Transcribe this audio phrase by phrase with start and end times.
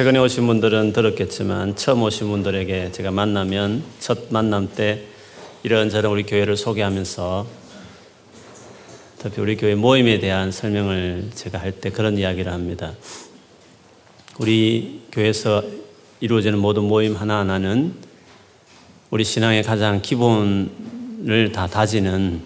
[0.00, 5.02] 최근에 오신 분들은 들었겠지만 처음 오신 분들에게 제가 만나면 첫 만남 때
[5.62, 7.46] 이런저런 우리 교회를 소개하면서
[9.18, 12.94] 특히 우리 교회 모임에 대한 설명을 제가 할 때 그런 이야기를 합니다.
[14.38, 15.64] 우리 교회에서
[16.20, 17.92] 이루어지는 모든 모임 하나하나는
[19.10, 22.40] 우리 신앙의 가장 기본을 다 다지는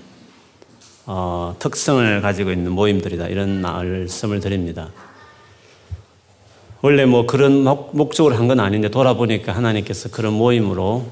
[1.06, 3.28] 어, 특성을 가지고 있는 모임들이다.
[3.28, 4.90] 이런 말씀을 드립니다.
[6.84, 11.06] 원래 뭐 그런 목적으로 한 건 아닌데 돌아보니까 하나님께서 그런 모임으로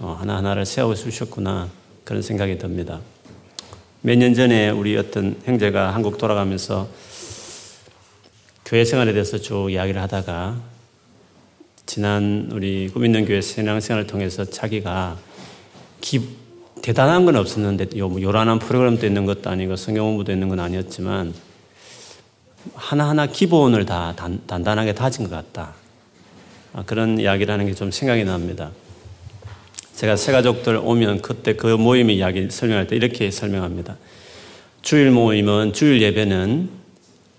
[0.00, 1.68] 어, 하나하나를 세워주셨구나.
[2.02, 2.98] 그런 생각이 듭니다.
[4.02, 6.88] 몇 년 전에 우리 어떤 형제가 한국 돌아가면서
[8.64, 10.56] 교회 생활에 대해서 쭉 이야기를 하다가
[11.86, 15.16] 지난 우리 꿈있는 교회 신앙생활을 통해서 자기가
[16.00, 16.22] 기,
[16.82, 21.32] 대단한 건 없었는데 요란한 프로그램도 있는 것도 아니고 성경 공부도 있는 건 아니었지만
[22.74, 25.74] 하나하나 기본을 다 단, 단단하게 다진 것 같다.
[26.72, 28.70] 아, 그런 이야기를 하는 게 좀 생각이 납니다.
[29.94, 33.96] 제가 새 가족들 오면 그때 그 모임의 이야기 설명할 때 이렇게 설명합니다.
[34.82, 36.68] 주일 모임은 주일 예배는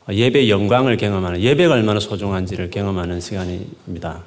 [0.10, 4.24] 예배 영광을 경험하는 예배가 얼마나 소중한지를 경험하는 시간입니다.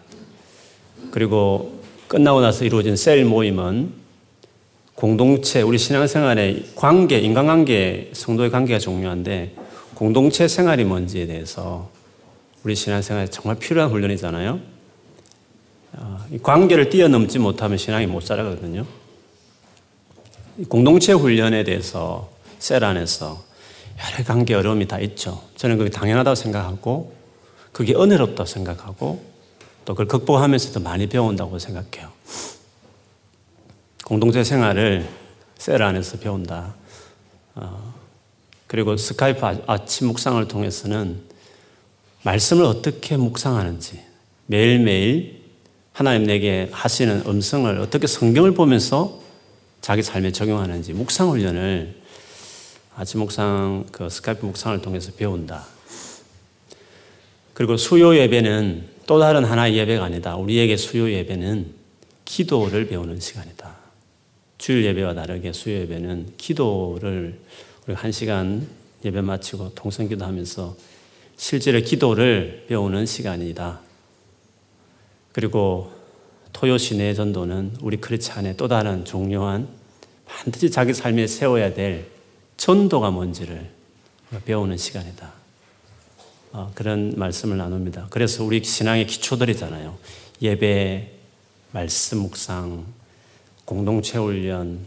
[1.10, 3.92] 그리고 끝나고 나서 이루어진 셀 모임은
[4.94, 9.54] 공동체, 우리 신앙생활의 관계, 인간관계, 성도의 관계가 중요한데
[9.98, 11.90] 공동체 생활이 뭔지에 대해서
[12.62, 14.60] 우리 신앙생활에 정말 필요한 훈련이잖아요.
[15.94, 18.86] 어, 관계를 뛰어넘지 못하면 신앙이 못 살아가거든요.
[20.68, 23.42] 공동체 훈련에 대해서 셀 안에서
[23.98, 25.42] 여러 관계 어려움이 다 있죠.
[25.56, 27.12] 저는 그게 당연하다고 생각하고
[27.72, 29.20] 그게 은혜롭다고 생각하고
[29.84, 32.12] 또 그걸 극복하면서 도 많이 배운다고 생각해요.
[34.04, 35.08] 공동체 생활을
[35.56, 36.76] 셀 안에서 배운다.
[37.56, 37.87] 어,
[38.68, 41.20] 그리고 스카이프 아, 아침 묵상을 통해서는
[42.22, 44.00] 말씀을 어떻게 묵상하는지
[44.46, 45.42] 매일매일
[45.92, 49.20] 하나님 내게 하시는 음성을 어떻게 성경을 보면서
[49.80, 51.96] 자기 삶에 적용하는지 묵상 훈련을
[52.94, 55.66] 아침 묵상, 그 스카이프 묵상을 통해서 배운다.
[57.54, 60.36] 그리고 수요 예배는 또 다른 하나의 예배가 아니다.
[60.36, 61.74] 우리에게 수요 예배는
[62.24, 63.76] 기도를 배우는 시간이다.
[64.58, 67.38] 주일 예배와 다르게 수요 예배는 기도를
[67.88, 68.68] 우리 한 시간
[69.02, 70.76] 예배 마치고 통성기도 하면서
[71.38, 73.80] 실제로 기도를 배우는 시간이다.
[75.32, 75.90] 그리고
[76.52, 79.68] 토요 시내 전도는 우리 크리스찬의 또 다른 중요한
[80.26, 82.08] 반드시 자기 삶에 세워야 될
[82.58, 83.70] 전도가 뭔지를
[84.44, 85.32] 배우는 시간이다.
[86.52, 88.08] 어, 그런 말씀을 나눕니다.
[88.10, 89.96] 그래서 우리 신앙의 기초들이잖아요.
[90.42, 91.10] 예배,
[91.72, 92.84] 말씀 묵상,
[93.64, 94.80] 공동체 훈련,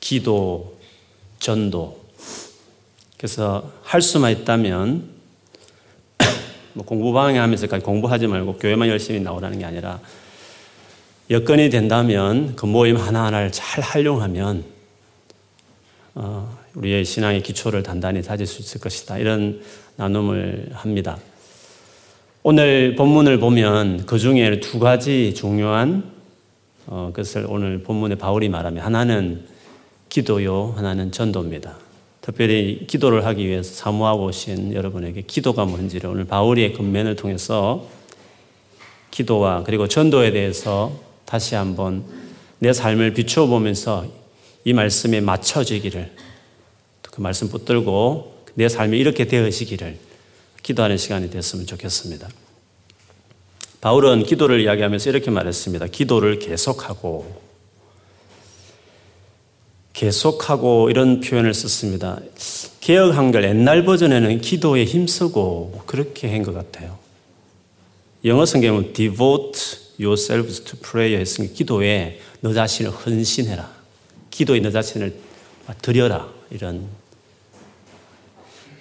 [0.00, 0.76] 기도,
[1.38, 2.05] 전도.
[3.26, 5.02] 그래서 할 수만 있다면
[6.74, 9.98] 뭐 공부 방해하면서까지 공부하지 말고 교회만 열심히 나오라는 게 아니라
[11.28, 14.62] 여건이 된다면 그 모임 하나하나를 잘 활용하면
[16.14, 19.18] 어, 우리의 신앙의 기초를 단단히 다질 수 있을 것이다.
[19.18, 19.60] 이런
[19.96, 21.18] 나눔을 합니다.
[22.44, 26.12] 오늘 본문을 보면 그 중에 두 가지 중요한
[26.86, 29.46] 어, 것을 오늘 본문에 바울이 말하면 하나는
[30.10, 31.85] 기도요, 하나는 전도입니다.
[32.26, 37.86] 특별히 기도를 하기 위해서 사모하고 오신 여러분에게 기도가 뭔지를 오늘 바울의 근면을 통해서
[39.12, 40.92] 기도와 그리고 전도에 대해서
[41.24, 42.04] 다시 한번
[42.58, 44.06] 내 삶을 비춰보면서
[44.64, 46.16] 이 말씀에 맞춰지기를
[47.02, 49.96] 그 말씀 붙들고 내 삶이 이렇게 되어지기를
[50.64, 52.28] 기도하는 시간이 됐으면 좋겠습니다.
[53.80, 55.86] 바울은 기도를 이야기하면서 이렇게 말했습니다.
[55.86, 57.45] 기도를 계속하고,
[59.96, 62.20] 계속하고 이런 표현을 썼습니다.
[62.80, 66.98] 개혁 한글 옛날 버전에는 기도에 힘쓰고 그렇게 한 것 같아요.
[68.26, 69.58] 영어 성경은 devote
[69.98, 73.72] yourselves to prayer 했으니 기도에 너 자신을 헌신해라.
[74.28, 75.16] 기도에 너 자신을
[75.80, 76.28] 드려라.
[76.50, 76.86] 이런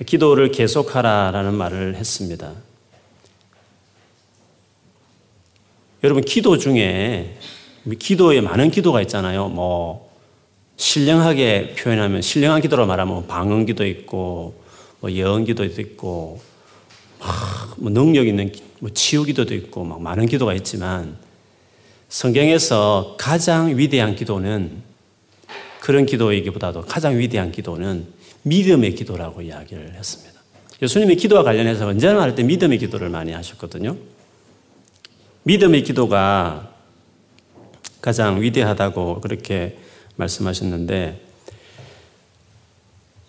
[0.05, 2.51] 기도를 계속하라라는 말을 했습니다.
[6.03, 7.37] 여러분, 기도 중에,
[7.99, 9.47] 기도에 많은 기도가 있잖아요.
[9.47, 10.04] 뭐,
[10.77, 14.61] 신령하게 표현하면, 신령한 기도로 말하면 방언 기도 있고,
[14.99, 16.41] 뭐 예언 기도도 있고,
[17.77, 21.17] 뭐 능력 있는 뭐 치유 기도도 있고, 막 많은 기도가 있지만,
[22.09, 24.83] 성경에서 가장 위대한 기도는
[25.79, 28.07] 그런 기도이기보다도 가장 위대한 기도는
[28.43, 30.39] 믿음의 기도라고 이야기를 했습니다.
[30.81, 33.95] 예수님이 기도와 관련해서 언제나 말할 때 믿음의 기도를 많이 하셨거든요.
[35.43, 36.71] 믿음의 기도가
[38.01, 39.77] 가장 위대하다고 그렇게
[40.15, 41.21] 말씀하셨는데,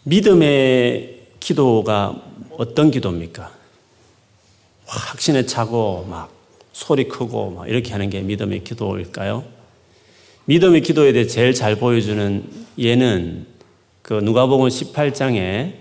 [0.04, 2.22] 믿음의 기도가
[2.56, 3.50] 어떤 기도입니까?
[4.86, 6.32] 확신에 차고 막
[6.72, 9.44] 소리 크고 막 이렇게 하는 게 믿음의 기도일까요?
[10.44, 12.44] 믿음의 기도에 대해 제일 잘 보여주는
[12.78, 13.46] 예는
[14.02, 15.74] 그 누가복음 18장에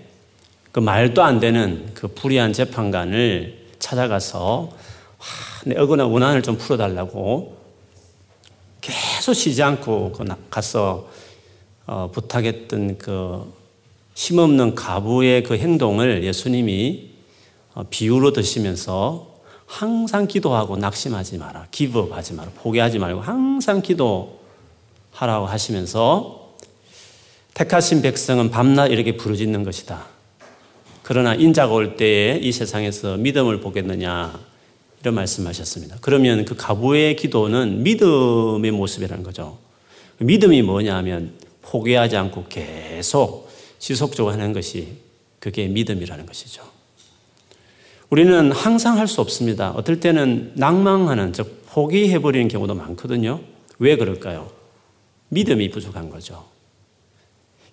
[0.72, 4.72] 그 말도 안 되는 그 불의한 재판관을 찾아가서
[5.66, 7.56] 내 억울한 원한을 좀 풀어달라고
[9.26, 11.08] 계속 쉬지 않고 그 가서
[11.84, 13.52] 어, 부탁했던 그
[14.14, 17.10] 힘없는 가부의 그 행동을 예수님이
[17.74, 19.34] 어, 비유로 드시면서
[19.66, 21.66] 항상 기도하고 낙심하지 마라.
[21.72, 22.52] 기브하지 마라.
[22.54, 26.54] 포기하지 말고 항상 기도하라고 하시면서
[27.54, 30.06] 택하신 백성은 밤낮 이렇게 부르짖는 것이다.
[31.02, 34.38] 그러나 인자가 올 때에 이 세상에서 믿음을 보겠느냐
[35.00, 35.98] 이런 말씀하셨습니다.
[36.00, 39.58] 그러면 그 가부의 기도는 믿음의 모습이라는 거죠.
[40.18, 41.32] 믿음이 뭐냐 하면
[41.62, 44.96] 포기하지 않고 계속 지속적으로 하는 것이
[45.38, 46.62] 그게 믿음이라는 것이죠.
[48.08, 49.72] 우리는 항상 할 수 없습니다.
[49.72, 53.40] 어떨 때는 낭망하는, 즉, 포기해버리는 경우도 많거든요.
[53.78, 54.50] 왜 그럴까요?
[55.28, 56.44] 믿음이 부족한 거죠.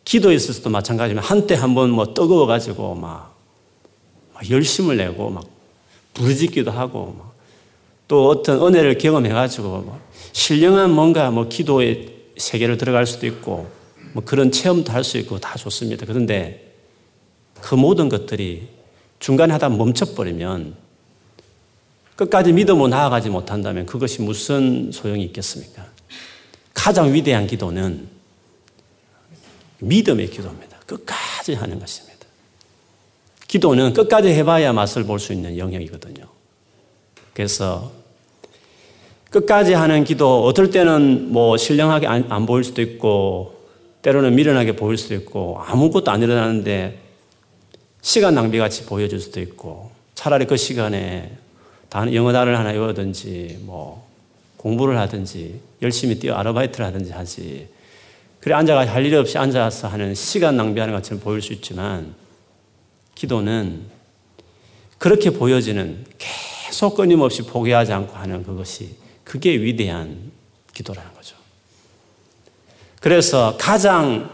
[0.04, 3.38] 기도에 있어서도 마찬가지면 한때 한번 뭐 뜨거워가지고 막,
[4.34, 5.46] 막 열심을 내고 막
[6.13, 7.33] 부르짖기도 하고
[8.07, 9.98] 또 어떤 은혜를 경험해가지고
[10.31, 13.69] 신령한 뭔가 뭐 기도의 세계를 들어갈 수도 있고
[14.13, 16.06] 뭐 그런 체험도 할 수 있고 다 좋습니다.
[16.06, 16.74] 그런데
[17.62, 18.68] 그 모든 것들이
[19.19, 20.75] 중간에 하다 멈춰버리면
[22.16, 25.86] 끝까지 믿음으로 나아가지 못한다면 그것이 무슨 소용이 있겠습니까?
[26.74, 28.07] 가장 위대한 기도는
[29.80, 30.77] 믿음의 기도입니다.
[30.86, 32.12] 끝까지 하는 것입니다.
[33.54, 36.26] 기도는 끝까지 해봐야 맛을 볼 수 있는 영역이거든요.
[37.34, 37.92] 그래서
[39.30, 43.54] 끝까지 하는 기도, 어떨 때는 뭐 신령하게 안, 안 보일 수도 있고,
[44.02, 46.98] 때로는 미련하게 보일 수도 있고, 아무것도 안 일어나는데
[48.02, 51.32] 시간 낭비 같이 보여줄 수도 있고 차라리 그 시간에
[52.12, 54.06] 영어 단어를 하나 외우든지 뭐
[54.58, 57.68] 공부를 하든지 열심히 뛰어 아르바이트를 하든지 하지.
[58.42, 62.14] 그래 앉아가 할 일 없이 앉아서 하는 시간 낭비하는 것처럼 보일 수 있지만
[63.15, 63.86] 기도는
[64.98, 70.31] 그렇게 보여지는 계속 끊임없이 포기하지 않고 하는 그것이 그게 위대한
[70.74, 71.36] 기도라는 거죠.
[73.00, 74.30] 그래서 가장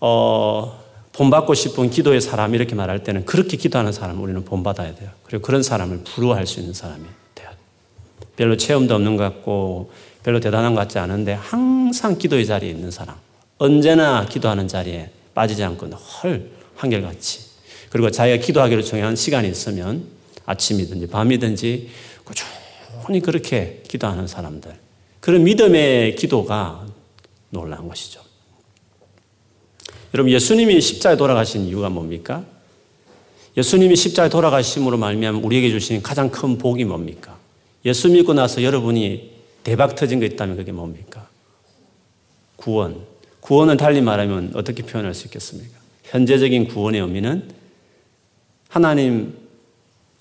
[0.00, 5.10] 어 본받고 싶은 기도의 사람 이렇게 말할 때는 그렇게 기도하는 사람을 우리는 본받아야 돼요.
[5.24, 7.04] 그리고 그런 사람을 부러워할 수 있는 사람이
[7.34, 7.48] 돼요.
[8.36, 9.92] 별로 체험도 없는 것 같고
[10.22, 13.16] 별로 대단한 것 같지 않은데 항상 기도의 자리에 있는 사람.
[13.58, 17.45] 언제나 기도하는 자리에 빠지지 않고 헐 한결같이.
[17.96, 20.04] 그리고 자기가 기도하기로 정한 시간이 있으면
[20.44, 21.88] 아침이든지 밤이든지
[22.24, 24.70] 꾸준히 그렇게 기도하는 사람들.
[25.20, 26.86] 그런 믿음의 기도가
[27.48, 28.20] 놀라운 것이죠.
[30.12, 32.44] 여러분 예수님이 십자에 돌아가신 이유가 뭡니까?
[33.56, 37.38] 예수님이 십자에 돌아가심으로 말미암아 우리에게 주신 가장 큰 복이 뭡니까?
[37.86, 39.30] 예수 믿고 나서 여러분이
[39.64, 41.30] 대박 터진 거 있다면 그게 뭡니까?
[42.56, 43.06] 구원.
[43.40, 45.78] 구원은 달리 말하면 어떻게 표현할 수 있겠습니까?
[46.04, 47.55] 현재적인 구원의 의미는
[48.68, 49.36] 하나님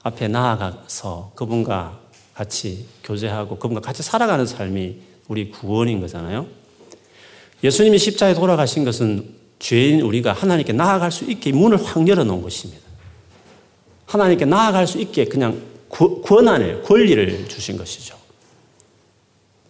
[0.03, 1.99] 앞에 나아가서 그분과
[2.33, 6.47] 같이 교제하고 그분과 같이 살아가는 삶이 우리 구원인 거잖아요.
[7.63, 12.83] 예수님이 십자에 돌아가신 것은 죄인 우리가 하나님께 나아갈 수 있게 문을 확 열어놓은 것입니다.
[14.05, 18.15] 하나님께 나아갈 수 있게 그냥 권한을, 권리를 주신 것이죠.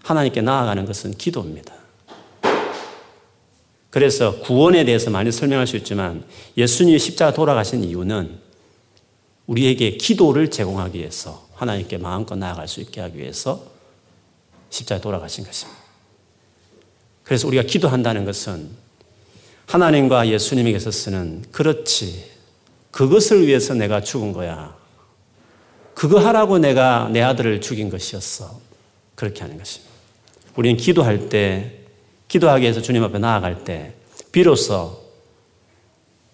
[0.03, 1.73] 하나님께 나아가는 것은 기도입니다.
[3.89, 6.25] 그래서 구원에 대해서 많이 설명할 수 있지만
[6.57, 8.44] 예수님이 십자가 돌아가신 이유는
[9.47, 13.65] 우리에게 기도를 제공하기 위해서 하나님께 마음껏 나아갈 수 있게 하기 위해서
[14.69, 15.79] 십자가 돌아가신 것입니다.
[17.23, 18.69] 그래서 우리가 기도한다는 것은
[19.67, 22.31] 하나님과 예수님에게서 쓰는 그렇지.
[22.91, 24.75] 그것을 위해서 내가 죽은 거야.
[25.93, 28.59] 그거 하라고 내가 내 아들을 죽인 것이었어.
[29.15, 29.93] 그렇게 하는 것입니다.
[30.55, 31.79] 우리는 기도할 때,
[32.27, 33.93] 기도하기 위해서 주님 앞에 나아갈 때,
[34.31, 35.03] 비로소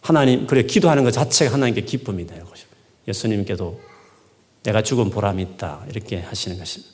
[0.01, 2.50] 하나님, 그래, 기도하는 것 자체가 하나님께 기쁨이 것입니다.
[3.07, 3.81] 예수님께도
[4.63, 5.85] 내가 죽은 보람이 있다.
[5.89, 6.93] 이렇게 하시는 것입니다.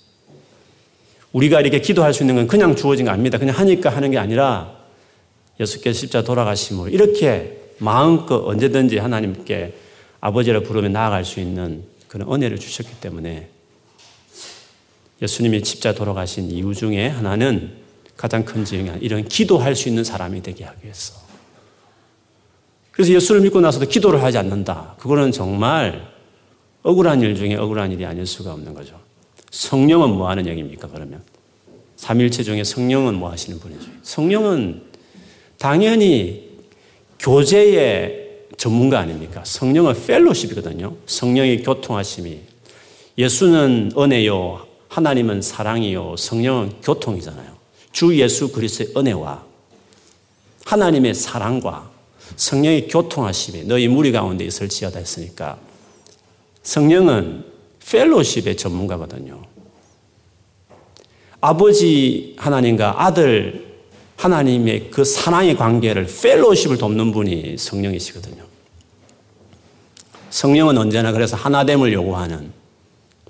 [1.34, 3.38] 우리가 이렇게 기도할 수 있는 건 그냥 주어진 거 아닙니다.
[3.38, 4.78] 그냥 하니까 하는 게 아니라
[5.60, 9.74] 예수께서 십자 돌아가심으로 이렇게 마음껏 언제든지 하나님께
[10.20, 13.50] 아버지를 부르며 나아갈 수 있는 그런 은혜를 주셨기 때문에
[15.22, 17.74] 예수님이 십자 돌아가신 이유 중에 하나는
[18.16, 21.27] 가장 큰 지형이 이런 기도할 수 있는 사람이 되게 하기 위해서.
[22.98, 24.96] 그래서 예수를 믿고 나서도 기도를 하지 않는다.
[24.98, 26.12] 그거는 정말
[26.82, 29.00] 억울한 일 중에 억울한 일이 아닐 수가 없는 거죠.
[29.51, 31.22] 성령은 뭐 하는 얘기입니까, 그러면?
[31.96, 33.86] 삼일체 중에 성령은 뭐 하시는 분이죠?
[34.01, 34.82] 성령은
[35.60, 36.58] 당연히
[37.20, 39.44] 교제의 전문가 아닙니까?
[39.46, 40.96] 성령은 펠로십이거든요.
[41.06, 42.39] 성령의 교통하심이
[43.16, 47.58] 예수는 은혜요, 하나님은 사랑이요, 성령은 교통이잖아요.
[47.92, 49.46] 주 예수 그리스의 은혜와
[50.66, 51.96] 하나님의 사랑과
[52.36, 55.58] 성령의 교통하심이 너희 무리 가운데 있을지어다 했으니까
[56.64, 57.46] 성령은
[57.90, 59.42] 펠로십의 전문가거든요.
[61.40, 63.68] 아버지 하나님과 아들
[64.18, 68.44] 하나님의 그 사랑의 관계를 펠로십을 돕는 분이 성령이시거든요.
[70.30, 72.52] 성령은 언제나 그래서 하나됨을 요구하는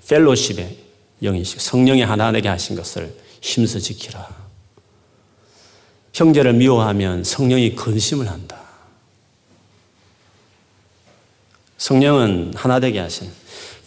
[0.08, 0.76] 펠로십의
[1.22, 4.26] 영이시고 성령이 하나되게 하신 것을 힘써 지키라.
[6.12, 8.67] 형제를 미워하면 성령이 근심을 한다.
[11.78, 13.30] 성령은 하나 되게 하신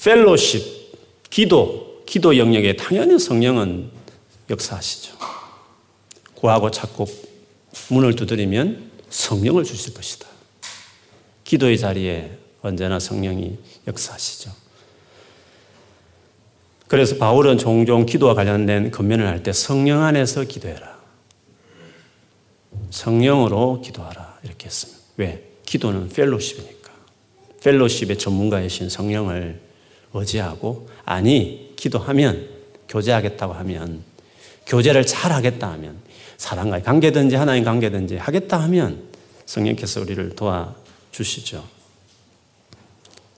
[0.04, 3.92] 펠로십, 기도, 기도 영역에 당연히 성령은
[4.50, 5.16] 역사하시죠.
[6.34, 7.06] 구하고 찾고
[7.90, 10.28] 문을 두드리면 성령을 주실 것이다.
[11.44, 13.58] 기도의 자리에 언제나 성령이
[13.88, 14.52] 역사하시죠.
[16.88, 21.00] 그래서 바울은 종종 기도와 관련된 건면을 할 때 성령 안에서 기도해라.
[22.90, 24.40] 성령으로 기도하라.
[24.44, 25.00] 이렇게 했습니다.
[25.18, 25.52] 왜?
[25.66, 26.81] 기도는 펠로십이니까.
[27.62, 29.60] 펠로십의 전문가이신 성령을
[30.14, 32.50] 의지하고, 아니, 기도하면,
[32.90, 34.04] 교제하겠다고 하면,
[34.68, 35.98] 교제를 잘 하겠다 하면,
[36.38, 39.04] 사랑과의 관계든지 하나님 관계든지 하겠다 하면,
[39.46, 41.64] 성령께서 우리를 도와주시죠.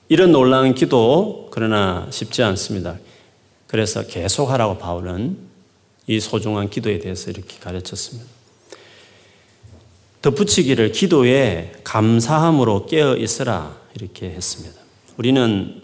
[0.09, 2.97] 이런 놀라운 기도, 그러나 쉽지 않습니다.
[3.67, 5.37] 그래서 계속하라고 바울은
[6.07, 8.29] 이 소중한 기도에 대해서 이렇게 가르쳤습니다.
[10.21, 14.79] 덧붙이기를 기도에 감사함으로 깨어 있으라 이렇게 했습니다.
[15.17, 15.81] 우리는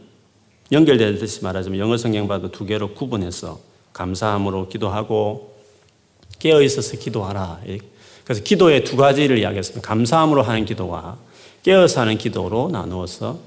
[0.71, 3.59] 연결되듯이 말하자면 영어 성경 봐도 두 개로 구분해서
[3.93, 5.55] 감사함으로 기도하고
[6.39, 7.61] 깨어 있어서 기도하라.
[8.23, 9.87] 그래서 기도의 두 가지를 이야기했습니다.
[9.87, 11.17] 감사함으로 하는 기도와
[11.63, 13.39] 깨어서 하는 기도로 나누어서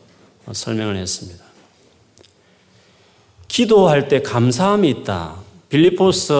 [0.53, 1.45] 설명을 했습니다.
[3.49, 5.37] 기도할 때 감사함이 있다.
[5.69, 6.33] 빌리포스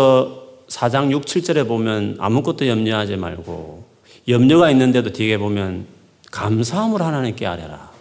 [0.69, 3.85] 4장 6, 7절에 보면 아무것도 염려하지 말고
[4.29, 5.87] 염려가 있는데도 뒤에 보면
[6.31, 7.92] 감사함으로 하나님께 아뢰라.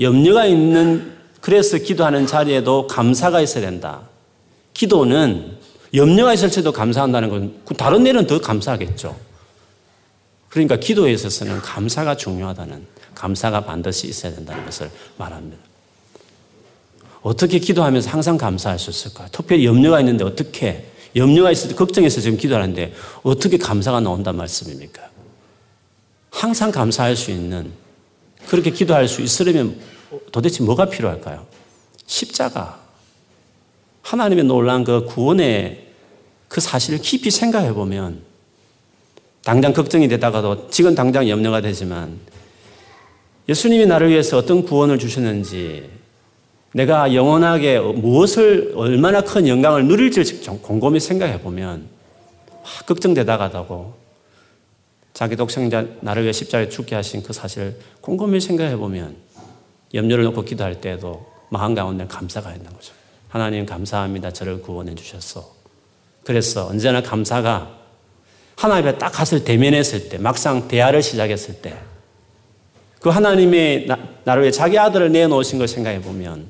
[0.00, 4.02] 염려가 있는 그래서 기도하는 자리에도 감사가 있어야 된다.
[4.74, 5.58] 기도는
[5.94, 9.16] 염려가 있을 때도 감사한다는 건 다른 일은 더 감사하겠죠.
[10.48, 15.58] 그러니까 기도에 있어서는 감사가 중요하다는 감사가 반드시 있어야 된다는 것을 말합니다.
[17.22, 19.26] 어떻게 기도하면서 항상 감사할 수 있을까?
[19.30, 25.02] 특별히 염려가 있는데 어떻게 염려가 있을 때 걱정해서 지금 기도하는데 어떻게 감사가 나온단 말씀입니까?
[26.30, 27.72] 항상 감사할 수 있는
[28.50, 29.76] 그렇게 기도할 수 있으려면
[30.32, 31.46] 도대체 뭐가 필요할까요?
[32.04, 32.80] 십자가.
[34.02, 35.86] 하나님의 놀란 그 구원의
[36.48, 38.22] 그 사실을 깊이 생각해 보면
[39.44, 42.18] 당장 걱정이 되다가도 지금 당장 염려가 되지만
[43.48, 45.88] 예수님이 나를 위해서 어떤 구원을 주셨는지
[46.72, 51.86] 내가 영원하게 무엇을 얼마나 큰 영광을 누릴지 곰곰이 생각해 보면
[52.86, 53.99] 걱정되다가다고
[55.20, 59.16] 자기 독생자 나를 위해 십자가에 죽게 하신 그 사실을 곰곰이 생각해 보면
[59.92, 62.94] 염려를 놓고 기도할 때에도 마음 가운데 감사가 있는 거죠.
[63.28, 64.32] 하나님 감사합니다.
[64.32, 65.54] 저를 구원해 주셨어.
[66.24, 67.70] 그래서 언제나 감사가
[68.56, 71.76] 하나님 앞에 딱 갔을 대면했을 때 막상 대화를 시작했을 때
[72.98, 73.88] 그 하나님의
[74.24, 76.46] 나, 를 위해 자기 아들을 내놓으신 걸 생각해 보면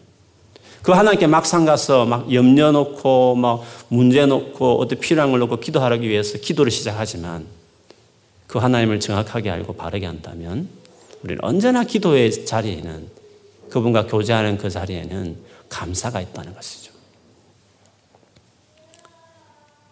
[0.83, 6.09] 그 하나님께 막상 가서 막 염려 놓고 막 문제 놓고 어떤 필요한 걸 놓고 기도하기
[6.09, 7.47] 위해서 기도를 시작하지만
[8.50, 10.69] 그 하나님을 정확하게 알고 바르게 한다면
[11.23, 13.07] 우리는 언제나 기도의 자리에는
[13.71, 15.37] 그분과 교제하는 그 자리에는
[15.69, 16.90] 감사가 있다는 것이죠.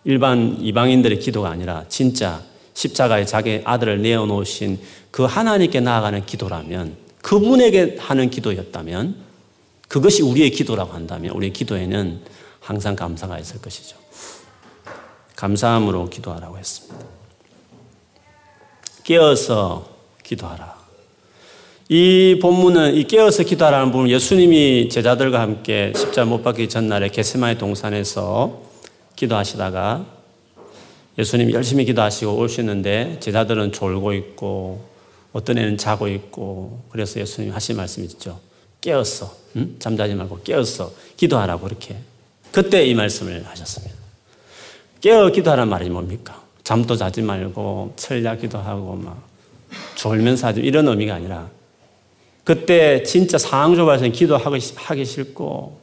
[0.02, 2.42] 일반 이방인들의 기도가 아니라 진짜
[2.74, 4.80] 십자가에 자기 아들을 내어놓으신
[5.12, 9.14] 그 하나님께 나아가는 기도라면 그분에게 하는 기도였다면
[9.86, 12.22] 그것이 우리의 기도라고 한다면 우리의 기도에는
[12.58, 13.96] 항상 감사가 있을 것이죠.
[15.36, 17.17] 감사함으로 기도하라고 했습니다.
[19.08, 19.88] 깨어서
[20.22, 20.76] 기도하라.
[21.88, 28.60] 이 본문은 이 깨어서 기도하라는 부분 예수님이 제자들과 함께 십자 못 박기 전날에 게세마의 동산에서
[29.16, 30.04] 기도하시다가
[31.18, 34.86] 예수님이 열심히 기도하시고 오시는데 제자들은 졸고 있고
[35.32, 38.38] 어떤 애는 자고 있고 그래서 예수님이 하신 말씀이 있죠.
[38.82, 39.34] 깨었어.
[39.56, 39.76] 응?
[39.78, 40.92] 잠자지 말고 깨었어.
[41.16, 41.96] 기도하라고 이렇게.
[42.52, 43.94] 그때 이 말씀을 하셨습니다.
[45.00, 46.48] 깨어 기도하라는 말이 뭡니까?
[46.68, 49.26] 잠도 자지 말고 철야 기도 하고 막
[49.94, 51.48] 졸면서 하지 이런 의미가 아니라
[52.44, 55.80] 그때 진짜 상황 좁아서 기도하기 싫고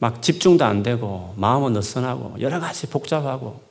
[0.00, 3.62] 막 집중도 안 되고 마음은 느슨하고 여러 가지 복잡하고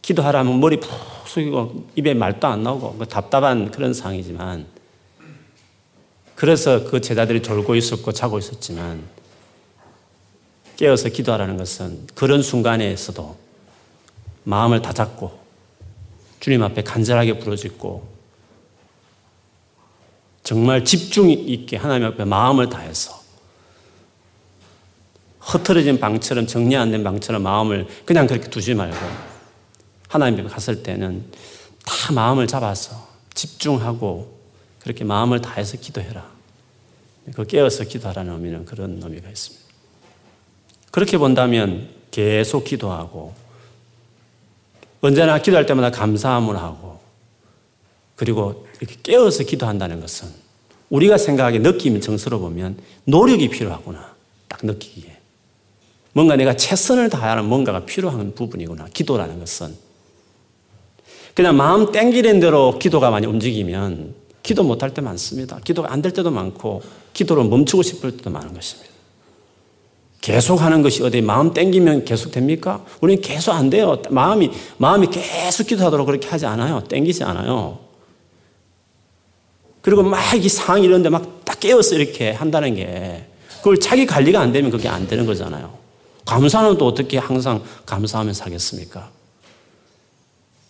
[0.00, 0.92] 기도하라면 머리 푹
[1.26, 4.64] 숙이고 입에 말도 안 나오고 그 답답한 그런 상황이지만
[6.36, 9.02] 그래서 그 제자들이 졸고 있었고 자고 있었지만
[10.76, 13.43] 깨어서 기도하라는 것은 그런 순간에서도
[14.44, 15.38] 마음을 다 잡고
[16.40, 18.14] 주님 앞에 간절하게 부르짖고
[20.42, 23.22] 정말 집중 있게 하나님 앞에 마음을 다해서
[25.40, 28.96] 흩어진 방처럼 정리 안 된 방처럼 마음을 그냥 그렇게 두지 말고
[30.08, 31.24] 하나님 앞에 갔을 때는
[31.84, 34.38] 다 마음을 잡아서 집중하고
[34.80, 36.30] 그렇게 마음을 다해서 기도해라.
[37.34, 39.64] 그 깨어서 기도하라는 의미는 그런 의미가 있습니다.
[40.90, 43.34] 그렇게 본다면 계속 기도하고
[45.04, 46.98] 언제나 기도할 때마다 감사함을 하고
[48.16, 50.28] 그리고 이렇게 깨어서 기도한다는 것은
[50.88, 54.14] 우리가 생각하기에 느낌이 정서로 보면 노력이 필요하구나.
[54.48, 55.14] 딱 느끼기에.
[56.14, 58.86] 뭔가 내가 최선을 다하는 뭔가가 필요한 부분이구나.
[58.94, 59.74] 기도라는 것은.
[61.34, 65.58] 그냥 마음 땡기는 대로 기도가 많이 움직이면 기도 못할 때 많습니다.
[65.64, 66.80] 기도가 안 될 때도 많고
[67.12, 68.93] 기도를 멈추고 싶을 때도 많은 것입니다.
[70.24, 72.82] 계속 하는 것이 어디 마음 땡기면 계속 됩니까?
[73.02, 74.00] 우리는 계속 안 돼요.
[74.08, 76.82] 마음이, 마음이 계속 기도하도록 그렇게 하지 않아요.
[76.84, 77.78] 땡기지 않아요.
[79.82, 83.26] 그리고 막 이 상황 이런데 막 딱 깨워서 이렇게 한다는 게
[83.58, 85.76] 그걸 자기 관리가 안 되면 그게 안 되는 거잖아요.
[86.24, 89.10] 감사는 또 어떻게 항상 감사하면서 하겠습니까?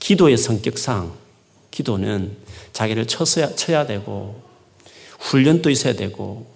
[0.00, 1.12] 기도의 성격상
[1.70, 2.36] 기도는
[2.72, 4.42] 자기를 쳐서야, 쳐야 되고
[5.20, 6.52] 훈련도 있어야 되고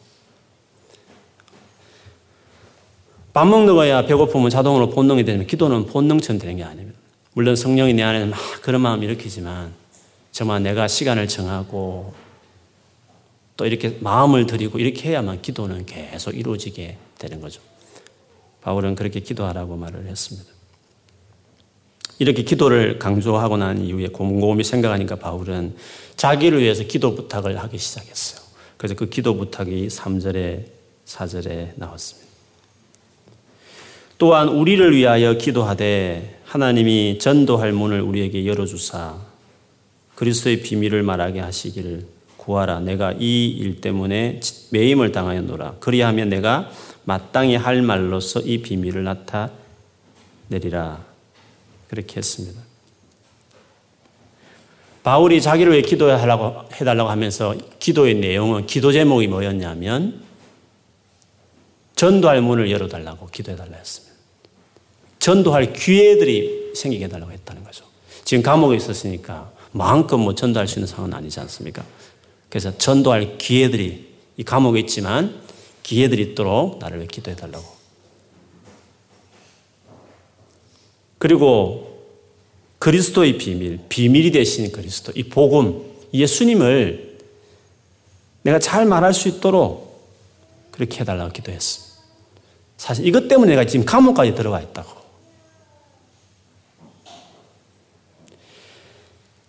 [3.38, 6.99] 밥 먹는 거야 배고프면 자동으로 본능이 되면 기도는 본능처럼 되는 게 아닙니다.
[7.35, 9.73] 물론 성령이 내 안에 막 그런 마음을 일으키지만
[10.33, 12.14] 정말 내가 시간을 정하고
[13.57, 17.61] 또 이렇게 마음을 들이고 이렇게 해야만 기도는 계속 이루어지게 되는 거죠.
[18.62, 20.50] 바울은 그렇게 기도하라고 말을 했습니다.
[22.18, 25.76] 이렇게 기도를 강조하고 난 이후에 곰곰이 생각하니까 바울은
[26.16, 28.40] 자기를 위해서 기도 부탁을 하기 시작했어요.
[28.76, 30.64] 그래서 그 기도 부탁이 3절에
[31.07, 32.27] 4절에 나왔습니다.
[34.18, 39.16] 또한 우리를 위하여 기도하되 하나님이 전도할 문을 우리에게 열어주사
[40.16, 42.80] 그리스도의 비밀을 말하게 하시기를 구하라.
[42.80, 44.40] 내가 이 일 때문에
[44.71, 45.76] 매임을 당하였노라.
[45.80, 46.71] 그리하면 내가
[47.04, 49.04] 마땅히 할 말로서 이 비밀을
[50.50, 51.04] 나타내리라.
[51.88, 52.60] 그렇게 했습니다.
[55.02, 60.23] 바울이 자기를 왜 기도하라고 해달라고 하면서 기도의 내용은 기도 제목이 뭐였냐면
[61.97, 64.07] 전도할 문을 열어달라고 기도해달라 했습니다.
[65.28, 67.84] 전도할 기회들이 생기게 해달라고 했다는 거죠.
[68.25, 71.84] 지금 감옥에 있었으니까 마음껏 뭐 전도할 수 있는 상황은 아니지 않습니까?
[72.49, 75.38] 그래서 전도할 기회들이 이 감옥에 있지만
[75.82, 77.62] 기회들이 있도록 나를 왜 기도해 달라고.
[81.19, 82.06] 그리고
[82.78, 87.19] 그리스도의 비밀, 비밀이 되신 그리스도, 이 복음, 예수님을
[88.45, 90.08] 내가 잘 말할 수 있도록
[90.71, 91.99] 그렇게 해달라고 기도했습니다.
[92.78, 94.98] 사실 이것 때문에 내가 지금 감옥까지 들어가 있다고.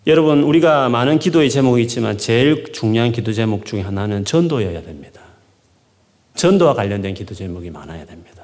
[0.10, 5.22] 여러분, 우리가 많은 기도의 제목이 있지만 제일 중요한 기도 제목 중에 하나는 전도여야 됩니다.
[6.34, 8.43] 전도와 관련된 기도 제목이 많아야 됩니다.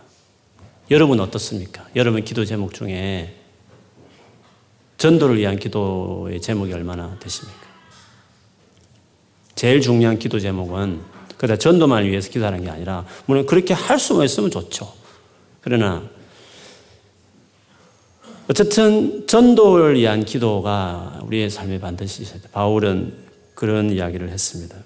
[0.92, 1.88] 여러분 어떻습니까?
[1.96, 3.34] 여러분 기도 제목 중에
[4.98, 7.66] 전도를 위한 기도의 제목이 얼마나 되십니까?
[9.56, 11.02] 제일 중요한 기도 제목은
[11.38, 14.94] 그다 전도만 위해서 기도하는 게 아니라 물론 그렇게 할 수만 있으면 좋죠.
[15.62, 16.04] 그러나
[18.48, 22.48] 어쨌든 전도를 위한 기도가 우리의 삶에 반드시 있어야 돼.
[22.52, 23.14] 바울은
[23.56, 24.78] 그런 이야기를 했습니다.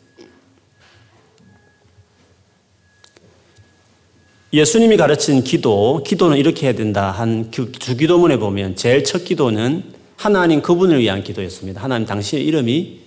[4.54, 9.84] 예수님이 가르친 기도, 기도는 이렇게 해야 된다 한그 주기도문에 보면 제일 첫 기도는
[10.16, 11.84] 하나님 그분을 위한 기도였습니다.
[11.84, 13.00] 하나님 당신의 이름이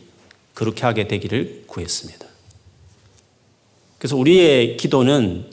[0.55, 2.27] 그렇게 하게 되기를 구했습니다.
[3.99, 5.47] 그래서 우리의 기도는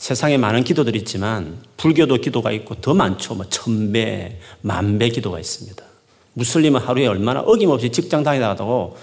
[0.00, 3.34] 세상에 많은 기도들이 있지만 불교도 기도가 있고 더 많죠.
[3.34, 5.84] 뭐 천배, 만배 기도가 있습니다.
[6.32, 8.96] 무슬림은 하루에 얼마나 어김없이 직장 다니다가도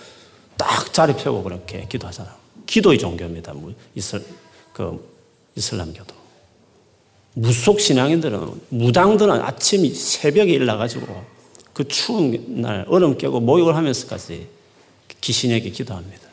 [0.58, 2.34] 딱 자리 펴고 그렇게 기도하잖아요.
[2.66, 3.54] 기도의 종교입니다.
[3.94, 4.26] 이슬,
[4.74, 5.08] 그
[5.56, 6.16] 이슬람교도.
[7.36, 11.24] 무속 신앙인들은 무당들은 아침 새벽에 일나가지고
[11.74, 14.48] 그 추운 날 얼음 깨고 목욕을 하면서까지
[15.22, 16.28] 귀신에게 기도합니다.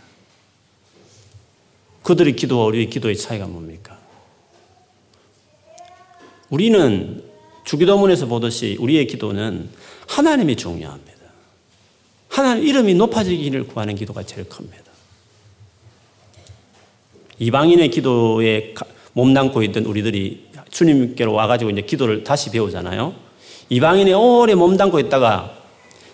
[2.02, 3.93] 그들의 기도와 우리의 기도의 차이가 뭡니까?
[6.50, 7.22] 우리는
[7.64, 9.68] 주기도문에서 보듯이 우리의 기도는
[10.06, 11.12] 하나님이 중요합니다.
[12.28, 14.84] 하나님 이름이 높아지기를 구하는 기도가 제일 큽니다.
[17.38, 18.74] 이방인의 기도에
[19.12, 23.14] 몸담고 있던 우리들이 주님께로 와가지고 이제 기도를 다시 배우잖아요.
[23.68, 25.56] 이방인의 오래 몸담고 있다가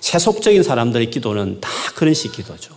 [0.00, 2.74] 세속적인 사람들의 기도는 다 그런 식 기도죠.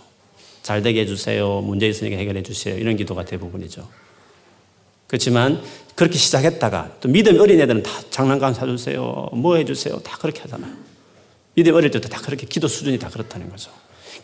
[0.62, 1.60] 잘 되게 해주세요.
[1.60, 2.76] 문제 있으니까 해결해 주세요.
[2.76, 3.86] 이런 기도가 대부분이죠.
[5.14, 5.62] 그렇지만
[5.94, 9.28] 그렇게 시작했다가 또 믿음 어린 애들은 다 장난감 사주세요.
[9.32, 10.00] 뭐 해주세요.
[10.00, 10.72] 다 그렇게 하잖아요.
[11.54, 13.70] 믿음 어릴 때도 다 그렇게 기도 수준이 다 그렇다는 거죠.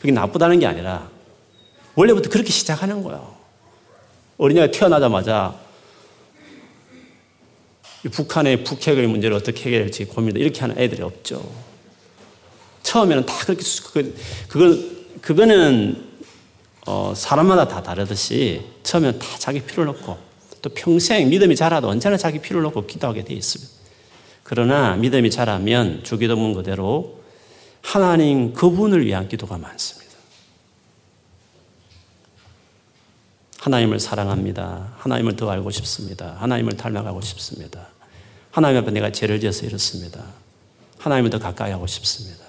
[0.00, 1.08] 그게 나쁘다는 게 아니라
[1.94, 3.36] 원래부터 그렇게 시작하는 거예요.
[4.38, 5.54] 어린이가 태어나자마자
[8.10, 11.48] 북한의 북핵의 문제를 어떻게 해결할지 고민을 이렇게 하는 애들이 없죠.
[12.82, 14.16] 처음에는 다 그렇게 그,
[14.48, 16.04] 그건 그거는
[16.86, 20.29] 어, 사람마다 다 다르듯이 처음에는 다 자기 필요를 놓고
[20.62, 23.72] 또 평생 믿음이 자라도 언제나 자기 필요를 놓고 기도하게 돼 있습니다.
[24.42, 27.20] 그러나 믿음이 자라면 주기도문 그대로
[27.82, 30.10] 하나님 그분을 위한 기도가 많습니다.
[33.58, 34.94] 하나님을 사랑합니다.
[34.98, 36.36] 하나님을 더 알고 싶습니다.
[36.40, 37.88] 하나님을 닮아가고 싶습니다.
[38.50, 40.24] 하나님 앞에 내가 죄를 지어서 이렇습니다.
[40.98, 42.44] 하나님을 더 가까이 하고 싶습니다.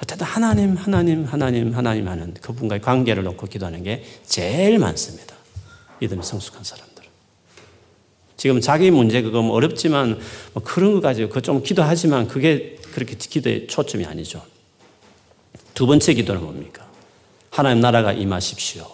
[0.00, 5.37] 어쨌든 하나님, 하나님, 하나님, 하나님 하는 그분과의 관계를 놓고 기도하는 게 제일 많습니다.
[6.00, 7.04] 믿음이 성숙한 사람들.
[8.36, 10.18] 지금 자기 문제 그거 뭐 어렵지만
[10.52, 14.44] 뭐 그런 거 가지고 그 좀 기도하지만 그게 그렇게 기도의 초점이 아니죠.
[15.74, 16.86] 두 번째 기도는 뭡니까?
[17.50, 18.86] 하나님 나라가 임하십시오.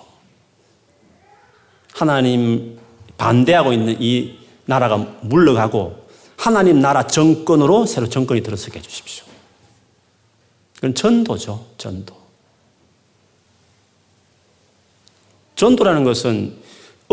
[1.92, 2.78] 하나님
[3.16, 6.04] 반대하고 있는 이 나라가 물러가고
[6.36, 9.24] 하나님 나라 정권으로 새로 정권이 들어서게 해주십시오.
[10.76, 12.14] 그건 전도죠, 전도.
[15.56, 16.56] 전도라는 것은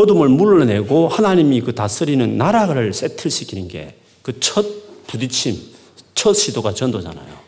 [0.02, 4.66] 어둠을 물러내고 하나님이 그 다스리는 나라를 세틀시키는 게 그 첫
[5.08, 5.58] 부딪힘,
[6.14, 7.42] 첫 시도가 전도잖아요.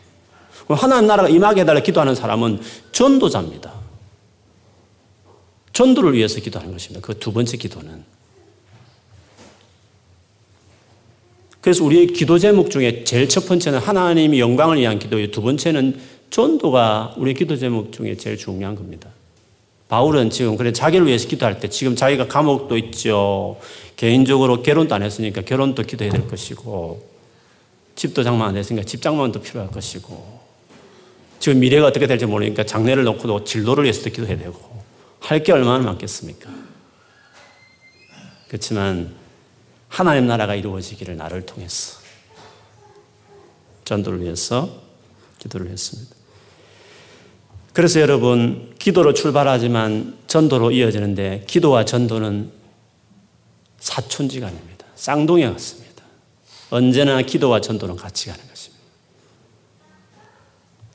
[0.68, 2.60] 하나님 나라가 임하게 해달라 기도하는 사람은
[2.92, 3.72] 전도자입니다.
[5.72, 7.06] 전도를 위해서 기도하는 것입니다.
[7.06, 8.04] 그 두 번째 기도는.
[11.60, 15.30] 그래서 우리의 기도 제목 중에 제일 첫 번째는 하나님이 영광을 위한 기도예요.
[15.30, 15.98] 두 번째는
[16.30, 19.08] 전도가 우리 기도 제목 중에 제일 중요한 겁니다.
[19.88, 23.58] 바울은 지금 그래 자기를 위해서 기도할 때 지금 자기가 감옥도 있죠.
[23.96, 27.06] 개인적으로 결혼도 안 했으니까 결혼도 기도해야 될 것이고
[27.94, 30.40] 집도 장만 안 했으니까 집 장만도 필요할 것이고
[31.38, 34.74] 지금 미래가 어떻게 될지 모르니까 장래를 놓고도 진로를 위해서도 기도해야 되고
[35.20, 36.50] 할 게 얼마나 많겠습니까?
[38.48, 39.14] 그렇지만
[39.88, 41.98] 하나님 나라가 이루어지기를 나를 통해서
[43.84, 44.82] 전도를 위해서
[45.38, 46.13] 기도를 했습니다.
[47.74, 52.52] 그래서 여러분, 기도로 출발하지만 전도로 이어지는데 기도와 전도는
[53.80, 54.86] 사촌지간입니다.
[54.94, 56.04] 쌍둥이 같습니다.
[56.70, 58.84] 언제나 기도와 전도는 같이 가는 것입니다.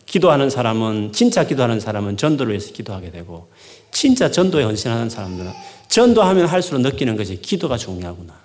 [0.06, 3.50] 기도하는 사람은, 진짜 기도하는 사람은 전도를 위해서 기도하게 되고,
[3.92, 5.52] 진짜 전도에 헌신하는 사람들은
[5.90, 8.40] 전도하면 할수록 느끼는 것이 기도가 중요하구나.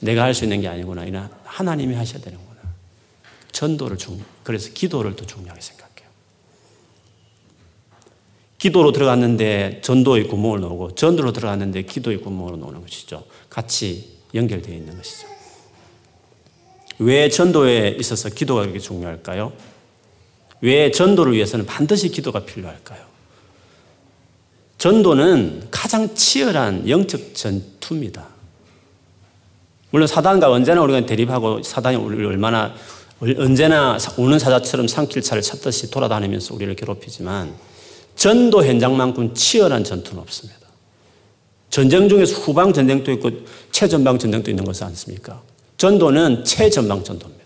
[0.00, 1.04] 내가 할 수 있는 게 아니구나.
[1.04, 2.60] 이나 하나님이 하셔야 되는구나.
[3.52, 5.79] 전도를 중, 그래서 기도를 더 중요하게 생각합니다.
[8.60, 13.24] 기도로 들어갔는데 전도의 구멍을 놓고 전도로 들어갔는데 기도의 구멍으로 놓는 것이죠.
[13.48, 15.26] 같이 연결되어 있는 것이죠.
[16.98, 19.54] 왜 전도에 있어서 기도가 그렇게 중요할까요?
[20.60, 23.00] 왜 전도를 위해서는 반드시 기도가 필요할까요?
[24.76, 28.28] 전도는 가장 치열한 영적 전투입니다.
[29.88, 32.74] 물론 사단과 언제나 우리가 대립하고 사단이 우리를 얼마나
[33.38, 37.69] 언제나 우는 사자처럼 산길차를 찾듯이 돌아다니면서 우리를 괴롭히지만
[38.16, 40.60] 전도 현장만큼 치열한 전투는 없습니다.
[41.70, 43.30] 전쟁 중에서 후방 전쟁도 있고
[43.70, 45.40] 최전방 전쟁도 있는 것이 않습니까?
[45.76, 47.40] 전도는 최전방 전도입니다.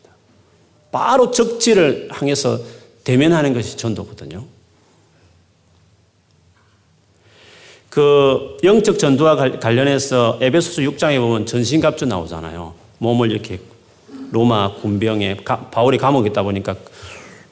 [0.90, 2.58] 바로 적지를 향해서
[3.04, 4.44] 대면하는 것이 전도거든요.
[7.90, 12.74] 그 영적 전도와 관련해서 에베소서 6장에 보면 전신갑주 나오잖아요.
[12.98, 13.60] 몸을 이렇게
[14.32, 15.36] 로마 군병에
[15.70, 16.74] 바울이 감옥에 있다 보니까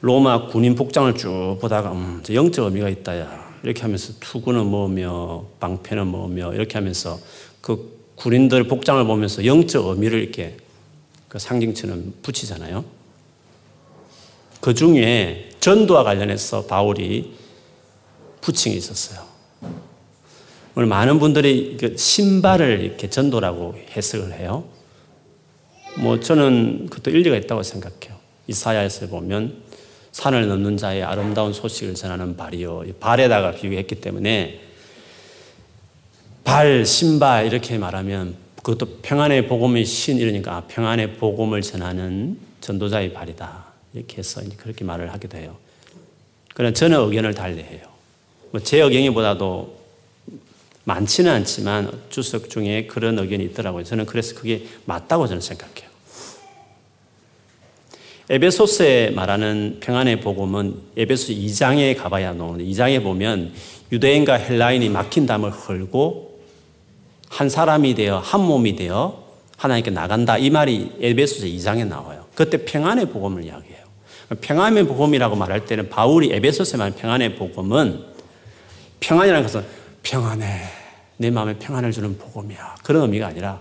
[0.03, 3.53] 로마 군인 복장을 쭉 보다가 음, 영적 의미가 있다야.
[3.63, 7.17] 이렇게 하면서 투구는 뭐며 방패는 뭐며 이렇게 하면서
[7.61, 10.57] 그 군인들 복장을 보면서 영적 의미를 이렇게
[11.29, 12.83] 그 상징처럼 붙이잖아요.
[14.59, 17.35] 그 중에 전도와 관련해서 바울이
[18.41, 19.25] 부칭이 있었어요.
[20.75, 24.65] 오늘 많은 분들이 그 신발을 이렇게 전도라고 해석을 해요.
[25.99, 28.19] 뭐 저는 그것도 일리가 있다고 생각해요.
[28.47, 29.63] 이사야에서 보면
[30.13, 32.83] 산을 넘는 자의 아름다운 소식을 전하는 발이요.
[32.99, 34.61] 발에다가 비유했기 때문에
[36.43, 43.65] 발, 신발 이렇게 말하면 그것도 평안의 복음의 신 이러니까 아, 평안의 복음을 전하는 전도자의 발이다.
[43.93, 45.57] 이렇게 해서 그렇게 말을 하기도 해요.
[46.53, 47.81] 그러나 저는 의견을 달리해요.
[48.51, 49.83] 뭐제 의견보다도
[50.85, 53.83] 많지는 않지만 주석 중에 그런 의견이 있더라고요.
[53.83, 55.82] 저는 그래서 그게 맞다고 저는 생각해요.
[58.29, 63.51] 에베소스에 말하는 평안의 복음은 에베소 2장에 가봐야 나오는데 2장에 보면
[63.91, 66.39] 유대인과 헬라인이 막힌 담을 헐고
[67.27, 69.23] 한 사람이 되어 한 몸이 되어
[69.57, 70.37] 하나님께 나간다.
[70.37, 72.25] 이 말이 에베소서 2장에 나와요.
[72.33, 73.83] 그때 평안의 복음을 이야기해요.
[74.39, 78.05] 평안의 복음이라고 말할 때는 바울이 에베소서에 말 평안의 복음은
[79.01, 79.65] 평안이라는 것은
[80.01, 80.47] 평안해.
[81.17, 82.75] 내 마음에 평안을 주는 복음이야.
[82.83, 83.59] 그런 의미가 아니라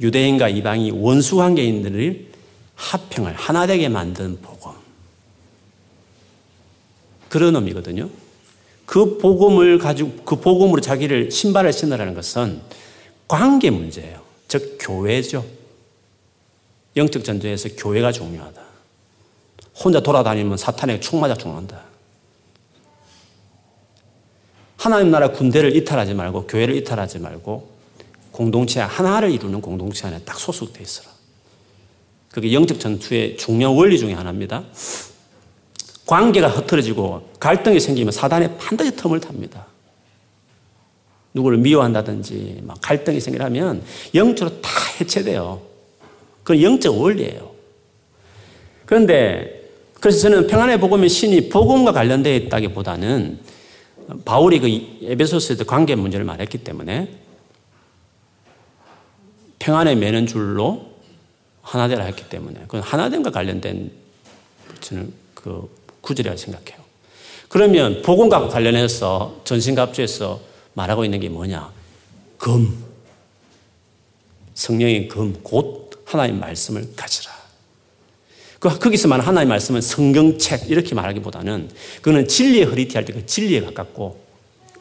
[0.00, 2.35] 유대인과 이방이 원수 관계인들을
[2.76, 4.72] 합평을 하나 되게 만든 복음.
[7.28, 8.08] 그런 의미거든요.
[8.84, 12.60] 그 복음을 가지고 그 복음으로 자기를 신발을 신으라는 것은
[13.26, 14.22] 관계 문제예요.
[14.46, 15.44] 즉 교회죠.
[16.96, 18.62] 영적 전쟁에서 교회가 중요하다.
[19.82, 21.82] 혼자 돌아다니면 사탄에게 총 맞아 죽는다.
[24.76, 27.76] 하나님 나라 군대를 이탈하지 말고 교회를 이탈하지 말고
[28.30, 31.15] 공동체 하나를 이루는 공동체 안에 딱 소속돼 있어라.
[32.36, 34.62] 그게 영적 전투의 중요한 원리 중의 하나입니다.
[36.04, 39.64] 관계가 흐트러지고 갈등이 생기면 사단에 반드시 틈을 탑니다.
[41.32, 43.82] 누구를 미워한다든지 막 갈등이 생기면
[44.14, 44.68] 영적으로 다
[45.00, 45.62] 해체돼요.
[46.42, 47.52] 그건 영적 원리예요.
[48.84, 53.40] 그런데 그래서 저는 평안의 복음의 신이 복음과 관련되어 있다기보다는
[54.26, 57.14] 바울이 그 에베소스에서 관계 문제를 말했기 때문에
[59.58, 60.95] 평안의 매는 줄로
[61.66, 63.90] 하나 되라 했기 때문에 그건 하나됨과 관련된
[64.80, 65.68] 저는 그
[66.00, 66.80] 구절이라고 생각해요.
[67.48, 70.40] 그러면 복음과 관련해서 전신갑주에서
[70.74, 71.72] 말하고 있는 게 뭐냐?
[72.38, 72.84] 금.
[74.54, 77.32] 성령의 금, 곧 하나님 말씀을 가지라.
[78.60, 84.24] 그, 거기서 말하는 하나님 말씀은 성경책, 이렇게 말하기보다는 그거는 진리의 허리티 할때 그 진리에 가깝고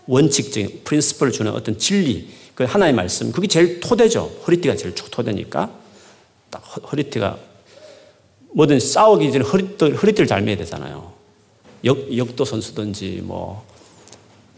[0.06, 4.32] 원칙적인 프린스플을 주는 어떤 진리, 그 하나의 말씀, 그게 제일 토대죠.
[4.45, 5.85] 허리띠가 제일 토대니까.
[6.56, 7.38] 딱 허리띠가
[8.54, 11.13] 뭐든 싸우기 전에 허리띠, 허리띠를 잘 매야 되잖아요.
[11.84, 13.65] 역, 역도 선수든지 뭐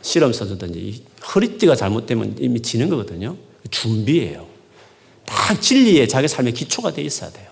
[0.03, 3.35] 실험 선수든지 허리띠가 잘못되면 이미 지는 거거든요.
[3.71, 4.45] 준비예요.
[5.25, 7.47] 딱 진리에 자기 삶의 기초가 돼 있어야 돼요.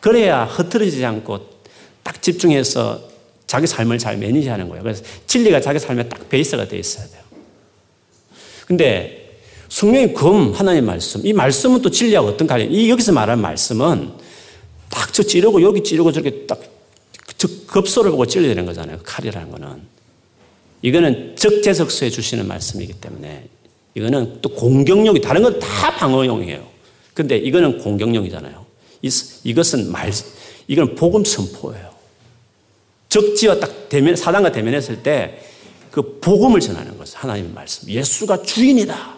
[0.00, 1.50] 그래야 흐트러지지 않고
[2.02, 3.02] 딱 집중해서
[3.46, 4.82] 자기 삶을 잘 매니지하는 거예요.
[4.82, 7.22] 그래서 진리가 자기 삶에 딱 베이스가 돼 있어야 돼요.
[8.66, 9.25] 근데
[9.68, 12.70] 성령의 금 하나님 말씀 이 말씀은 또 진리하고 어떤 관련?
[12.72, 14.10] 이 여기서 말하는 말씀은
[14.90, 16.60] 딱 저 찌르고 여기 찌르고 저렇게 딱
[17.66, 18.98] 급소를 보고 찔려야 되는 거잖아요.
[19.02, 19.82] 칼이라는 거는.
[20.82, 23.48] 이거는 적재적소에 주시는 말씀이기 때문에
[23.94, 26.66] 이거는 또 공격용이 다른 건 다 방어용이에요.
[27.14, 28.64] 근데 이거는 공격용이잖아요.
[29.02, 30.12] 이 것은 말,
[30.68, 31.90] 이건 복음 선포예요.
[33.08, 35.40] 적지와 딱 대면, 사단과 대면했을 때
[35.96, 37.88] 그 복음을 전하는 것은 하나님의 말씀.
[37.88, 39.15] 예수가 주인이다.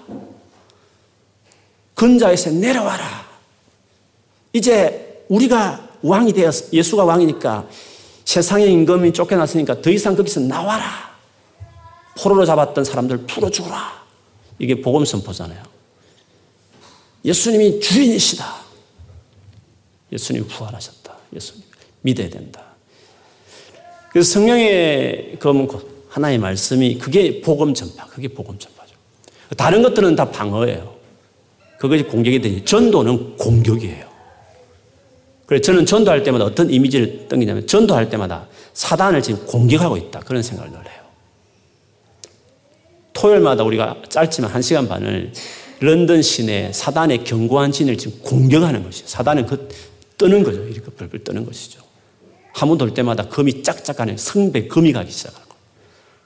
[1.98, 3.26] 근자에서 내려와라.
[4.52, 7.68] 이제 우리가 왕이 되었, 예수가 왕이니까
[8.24, 10.87] 세상의 임금이 쫓겨났으니까 더 이상 거기서 나와라.
[12.16, 14.06] 포로로 잡았던 사람들 풀어주라.
[14.61, 15.61] 이게 복음 선포잖아요.
[17.24, 18.46] 예수님이 주인이시다.
[20.12, 21.16] 예수님 부활하셨다.
[21.34, 21.64] 예수님
[22.02, 22.62] 믿어야 된다.
[24.11, 28.94] 그래서 성령의 그 하나의 말씀이 그게 복음 전파, 그게 복음 전파죠.
[29.56, 30.97] 다른 것들은 다 방어예요.
[31.78, 32.64] 그것이 공격이 되지.
[32.64, 34.08] 전도는 공격이에요.
[35.46, 40.20] 그래서 저는 전도할 때마다 어떤 이미지를 던기냐면 전도할 때마다 사단을 지금 공격하고 있다.
[40.20, 41.02] 그런 생각을 늘 해요.
[43.14, 45.32] 토요일마다 우리가 짧지만 한 시간 반을
[45.80, 49.08] 런던 시내 사단의 견고한 진을 지금 공격하는 것이에요.
[49.08, 49.68] 사단은 그
[50.18, 50.62] 뜨는 거죠.
[50.64, 51.80] 이렇게 벌벌 뜨는 것이죠.
[52.52, 55.47] 한번돌 때마다 금이 짝짝하는 성배 금이 가기 시작하고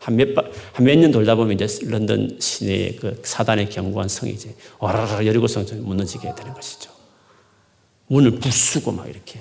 [0.02, 0.28] 한 몇,
[0.72, 6.52] 한몇년 돌다 보면 이제 런던 시내의 그 사단의 견고한 성이 이제 와라라 여리고성 무너지게 되는
[6.52, 6.90] 것이죠.
[8.08, 9.40] 문을 부수고 막 이렇게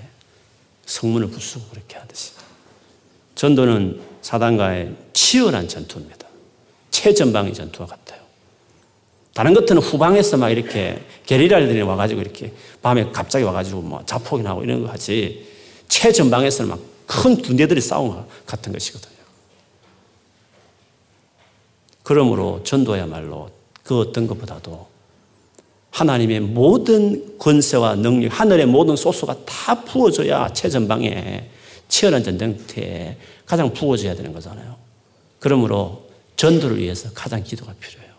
[0.86, 2.32] 성문을 부수고 그렇게 하듯이
[3.36, 6.28] 전도는 사단과의 치열한 전투입니다.
[6.92, 8.22] 최전방의 전투와 같아요.
[9.34, 14.84] 다른 것들은 후방에서 막 이렇게 게리라들이 와가지고 이렇게 밤에 갑자기 와가지고 뭐 자폭이 나고 이런
[14.84, 15.48] 거 하지
[15.88, 19.21] 최전방에서는 막 큰 군대들이 것 같은 것이거든요.
[22.12, 23.50] 그러므로 전도야말로
[23.84, 24.86] 그 어떤 것보다도
[25.92, 31.50] 하나님의 모든 권세와 능력, 하늘의 모든 소스가 다 부어져야 최전방에
[31.88, 34.76] 치열한 전쟁터에 가장 부어져야 되는 거잖아요.
[35.40, 38.12] 그러므로 전도를 위해서 가장 기도가 필요해요.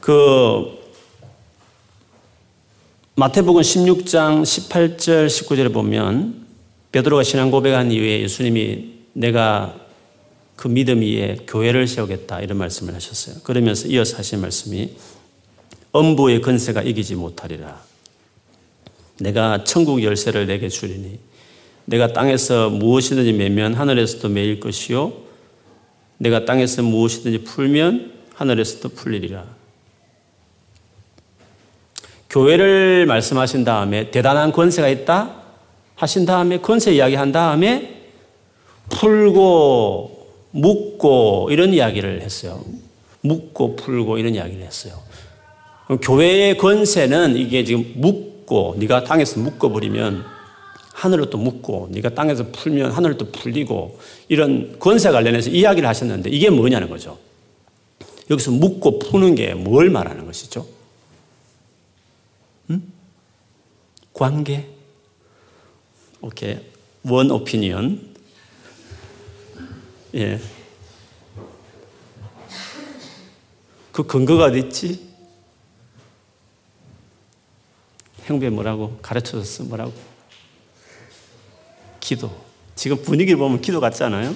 [0.00, 0.82] 그
[3.14, 6.46] 마태복음 16장 18절 19절에 보면
[6.92, 9.74] 베드로가 신앙 고백한 이후에 예수님이 내가
[10.56, 13.42] 그 믿음 위에 교회를 세우겠다 이런 말씀을 하셨어요.
[13.42, 14.92] 그러면서 이어서 하신 말씀이
[15.92, 17.82] 엄부의 건세가 이기지 못하리라.
[19.20, 21.18] 내가 천국 열쇠를 내게 주리니
[21.84, 25.12] 내가 땅에서 무엇이든지 매면 하늘에서도 매일 것이요
[26.18, 29.44] 내가 땅에서 무엇이든지 풀면 하늘에서도 풀리리라.
[32.30, 35.42] 교회를 말씀하신 다음에 대단한 권세가 있다
[35.96, 38.01] 하신 다음에 권세 이야기한 다음에
[38.92, 42.62] 풀고 묶고 이런 이야기를 했어요.
[43.22, 45.00] 묶고 풀고 이런 이야기를 했어요.
[46.00, 50.24] 교회의 권세는 이게 지금 묶고 네가 땅에서 묶어 버리면
[50.92, 56.50] 하늘로 또 묶고 네가 땅에서 풀면 하늘로 또 풀리고 이런 권세 관련해서 이야기를 하셨는데 이게
[56.50, 57.18] 뭐냐는 거죠.
[58.30, 60.66] 여기서 묶고 푸는 게 뭘 말하는 것이죠?
[62.70, 62.92] 음?
[64.12, 64.68] 관계.
[66.20, 66.58] 오케이.
[67.04, 68.11] 원 오피니언.
[70.14, 70.38] 예.
[73.92, 75.12] 그 근거가 있지?
[78.24, 79.64] 형배 뭐라고 가르쳐줬어?
[79.64, 79.92] 뭐라고?
[82.00, 82.30] 기도.
[82.74, 84.34] 지금 분위기를 보면 기도 같지 않아요?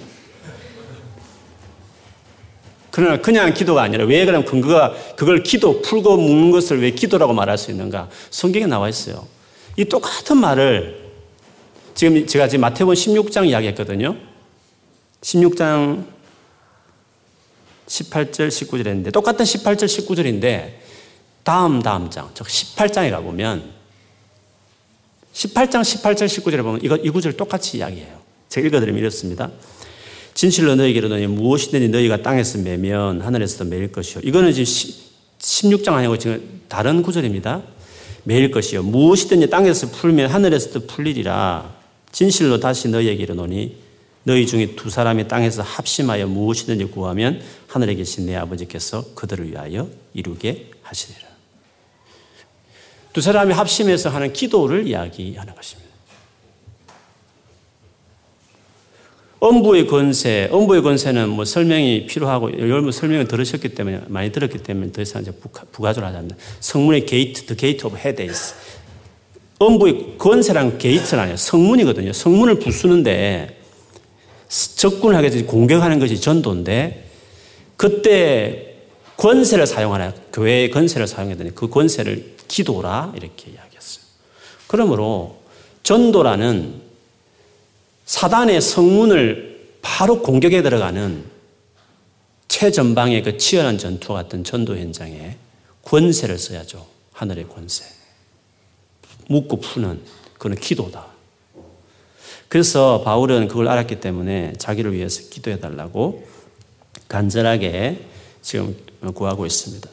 [2.91, 7.59] 그러나 그냥 기도가 아니라 왜 그럼 근거가 그걸 기도 풀고 묻는 것을 왜 기도라고 말할
[7.59, 8.09] 수 있는가?
[8.31, 9.27] 성경에 나와 있어요.
[9.77, 11.07] 이 똑같은 말을
[11.95, 14.17] 지금 제가 지금 마태복음 16장 이야기했거든요.
[15.27, 16.07] 16장
[17.89, 20.75] 18절 19절 했는데 똑같은 18절 19절인데
[21.43, 23.65] 다음 다음 장, 즉 18장에 가보면
[25.33, 28.21] 18장 18절 19절에 보면 이거 이 구절 똑같이 이야기해요.
[28.49, 29.51] 제가 읽어드리면 이렇습니다.
[30.35, 34.21] 진실로 너에게 이르노니 무엇이든지 너희가 땅에서 매면 하늘에서도 매일 것이요.
[34.23, 34.65] 이거는 지금
[35.39, 37.63] 16장 아니고 지금 다른 구절입니다.
[38.25, 38.83] 매일 것이요.
[38.83, 41.75] 무엇이든지 땅에서 풀면 하늘에서도 풀리리라.
[42.13, 43.86] 진실로 다시 너희에게 이르노니
[44.27, 50.71] 너희 중에 두 사람이 땅에서 합심하여 무엇이든지 구하면 하늘에 계신 내 아버지께서 그들을 위하여 이루게
[50.83, 51.29] 하시리라.
[53.13, 55.87] 두 사람이 합심해서 하는 기도를 이야기하는 것입니다.
[59.39, 65.03] 음부의 권세, 음부의 권세는 뭐 설명이 필요하고 여러분 설명을 들으셨기 때문에 많이 들었기 때문에 더
[65.03, 66.35] 이상 이제 부가적으로 하지 않는다.
[66.59, 68.55] 성문의 gate, the gate of Hades.
[69.61, 71.37] 음부의 권세란 gate는 아니에요.
[71.37, 72.13] 성문이거든요.
[72.13, 73.56] 성문을 부수는데
[74.49, 77.11] 접근을 하게 되지 공격하는 것이 전도인데
[77.77, 78.77] 그때
[79.17, 84.05] 권세를 사용하나 교회의 권세를 사용했더니 그 권세를 기도라 이렇게 이야기했어요.
[84.67, 85.39] 그러므로
[85.83, 86.83] 전도라는
[88.05, 91.25] 사단의 성문을 바로 공격에 들어가는
[92.49, 95.37] 최전방의 그 치열한 전투와 같은 전도 현장에
[95.83, 96.87] 권세를 써야죠.
[97.13, 97.85] 하늘의 권세.
[99.29, 100.01] 묻고 푸는
[100.39, 101.16] 그는 기도다.
[102.49, 106.27] 그래서 바울은 그걸 알았기 때문에 자기를 위해서 기도해 달라고
[107.09, 108.01] 간절하게
[108.43, 108.77] 지금
[109.15, 109.89] 구하고 있습니다.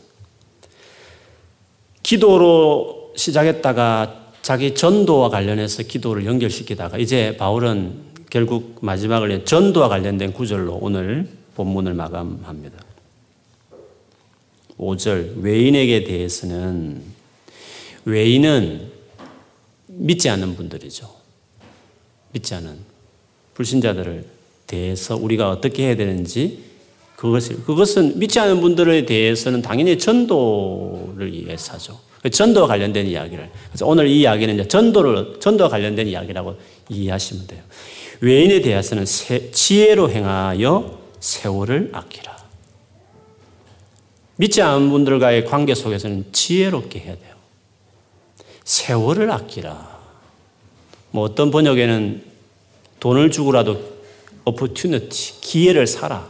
[2.03, 11.27] 기도로 시작했다가 자기 전도와 관련해서 기도를 연결시키다가 이제 바울은 결국 마지막을 전도와 관련된 구절로 오늘
[11.55, 12.83] 본문을 마감합니다.
[14.77, 17.03] 5절 외인에게 대해서는
[18.05, 18.91] 외인은
[19.87, 21.22] 믿지 않는 분들이죠.
[22.33, 22.77] 믿지 않은
[23.53, 24.25] 불신자들을
[24.67, 26.63] 대해서 우리가 어떻게 해야 되는지
[27.15, 31.99] 그것을, 그것은 믿지 않는 분들에 대해서는 당연히 전도를 위해서 하죠.
[32.21, 33.49] 그 전도와 관련된 이야기를.
[33.69, 36.55] 그래서 오늘 이 이야기는 이제 전도를, 전도와 관련된 이야기라고
[36.89, 37.61] 이해하시면 돼요.
[38.21, 42.35] 외인에 대해서는 세, 지혜로 행하여 세월을 아끼라.
[44.37, 47.35] 믿지 않는 분들과의 관계 속에서는 지혜롭게 해야 돼요.
[48.63, 49.92] 세월을 아끼라.
[51.13, 52.23] 뭐 어떤 번역에는
[52.99, 53.79] 돈을 주고라도
[54.45, 56.27] opportunity, 기회를 사라.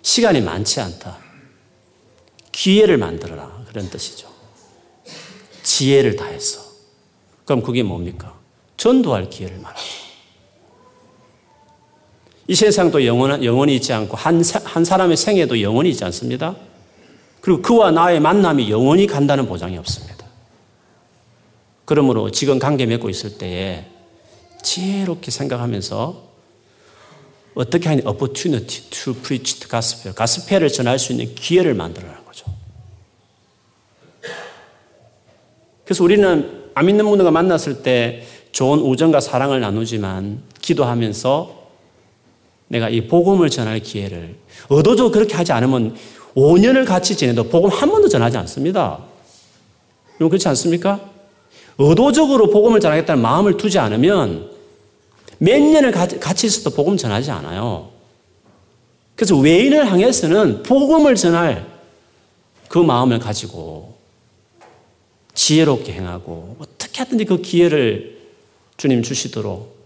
[0.00, 1.18] 시간이 많지 않다.
[2.52, 3.64] 기회를 만들어라.
[3.68, 4.28] 그런 뜻이죠.
[5.62, 6.62] 지혜를 다해서.
[7.44, 8.34] 그럼 그게 뭡니까?
[8.78, 9.84] 전도할 기회를 말하죠.
[12.48, 16.56] 이 세상도 영원, 영원히 있지 않고 한, 한 사람의 생애도 영원히 있지 않습니다.
[17.42, 20.15] 그리고 그와 나의 만남이 영원히 간다는 보장이 없습니다.
[21.86, 23.86] 그러므로 지금 관계 맺고 있을 때에
[24.62, 26.26] 지혜롭게 생각하면서
[27.54, 28.02] 어떻게 하냐?
[28.06, 30.14] opportunity to preach the gospel.
[30.14, 32.44] 가스펠을 전할 수 있는 기회를 만들어라는 거죠.
[35.84, 41.66] 그래서 우리는 안 믿는 분들과 만났을 때 좋은 우정과 사랑을 나누지만 기도하면서
[42.68, 44.36] 내가 이 복음을 전할 기회를
[44.68, 45.96] 의도적으로 그렇게 하지 않으면
[46.34, 49.04] 5년을 같이 지내도 복음 한 번도 전하지 않습니다.
[50.18, 51.15] 그렇지 않습니까?
[51.78, 54.50] 의도적으로 복음을 전하겠다는 마음을 두지 않으면
[55.38, 57.90] 몇 년을 같이 있어도 복음 전하지 않아요.
[59.14, 61.66] 그래서 외인을 향해서는 복음을 전할
[62.68, 63.96] 그 마음을 가지고
[65.34, 68.18] 지혜롭게 행하고 어떻게 하든지 그 기회를
[68.76, 69.76] 주님 주시도록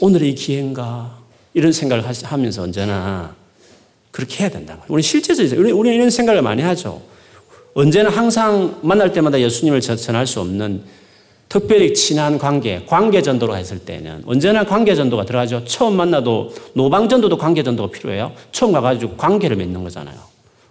[0.00, 1.18] 오늘의 기회인가
[1.54, 3.34] 이런 생각을 하면서 언제나
[4.10, 4.82] 그렇게 해야 된다.
[4.88, 7.02] 우리 실제적으로 우리 이런 생각을 많이 하죠.
[7.74, 10.82] 언제나 항상 만날 때마다 예수님을 전할 수 없는
[11.48, 15.64] 특별히 친한 관계, 관계 전도로 했을 때는 언제나 관계 전도가 들어가죠.
[15.64, 18.32] 처음 만나도 노방 전도도 관계 전도가 필요해요.
[18.50, 20.16] 처음 가가지고 관계를 맺는 거잖아요.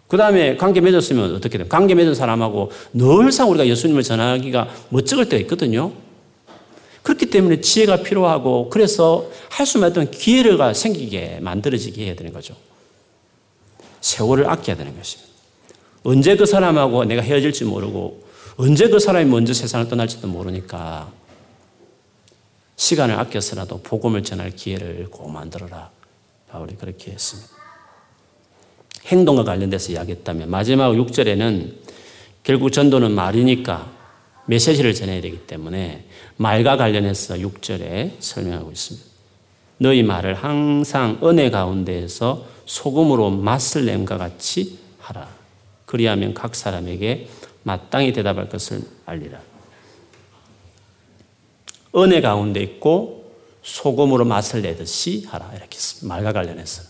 [0.07, 1.67] 그 다음에 관계 맺었으면 어떻게 돼요?
[1.69, 5.91] 관계 맺은 사람하고 늘상 우리가 예수님을 전하기가 멋쩍을 때가 있거든요.
[7.01, 12.55] 그렇기 때문에 지혜가 필요하고 그래서 할 수만 있던 기회가 생기게 만들어지게 해야 되는 거죠.
[14.01, 15.32] 세월을 아껴야 되는 것입니다.
[16.03, 18.23] 언제 그 사람하고 내가 헤어질지 모르고
[18.57, 21.11] 언제 그 사람이 먼저 세상을 떠날지도 모르니까
[22.75, 25.89] 시간을 아껴서라도 복음을 전할 기회를 꼭 만들어라.
[26.49, 27.49] 바울이 그렇게 했습니다.
[29.05, 31.73] 행동과 관련돼서 이야기했다면 마지막 6절에는
[32.43, 33.91] 결국 전도는 말이니까
[34.45, 36.05] 메시지를 전해야 되기 때문에
[36.37, 39.07] 말과 관련해서 6절에 설명하고 있습니다.
[39.77, 45.42] 너희 말을 항상 은혜 가운데에서 소금으로 맛을 냄과 같이 하라.
[45.93, 47.27] 그리하면 각 사람에게
[47.61, 49.39] 마땅히 대답할 것을 알리라.
[51.95, 53.31] 은혜 가운데 있고
[53.61, 55.51] 소금으로 맛을 내듯이 하라.
[55.55, 55.77] 이렇게.
[56.01, 56.81] 말과 관련해서.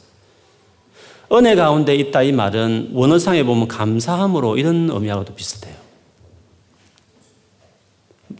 [1.34, 5.76] 은혜 가운데 있다 이 말은 원어상에 보면 감사함으로 이런 의미하고도 비슷해요.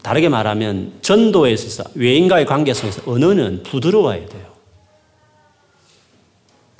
[0.02, 4.54] 다르게 말하면 전도에 있어서 외인과의 관계 속에서 언어는 부드러워야 돼요.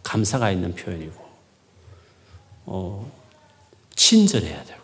[0.02, 1.22] 감사가 있는 표현이고,
[2.64, 3.23] 어,
[3.94, 4.80] 친절해야 되고,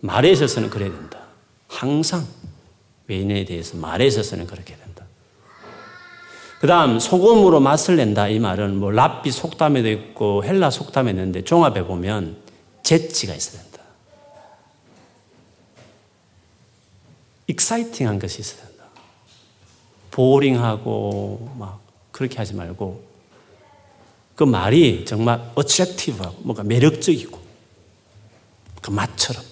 [0.00, 1.20] 말에 있어서는 그래야 된다.
[1.68, 2.26] 항상
[3.06, 5.04] 외인에 대해서 말에 있어서는 그렇게 된다.
[6.60, 8.28] 그 다음, 소금으로 맛을 낸다.
[8.28, 12.36] 이 말은 뭐 랍비 속담에도 있고 헬라 속담에 있는데 종합해 보면
[12.84, 13.80] 재치가 있어야 된다.
[17.48, 18.84] 익사이팅한 것이 있어야 된다.
[20.12, 21.80] 보링하고 막
[22.12, 23.02] 그렇게 하지 말고
[24.36, 27.41] 그 말이 정말 어트랙티브하고 뭔가 매력적이고
[28.82, 29.42] 그 맛처럼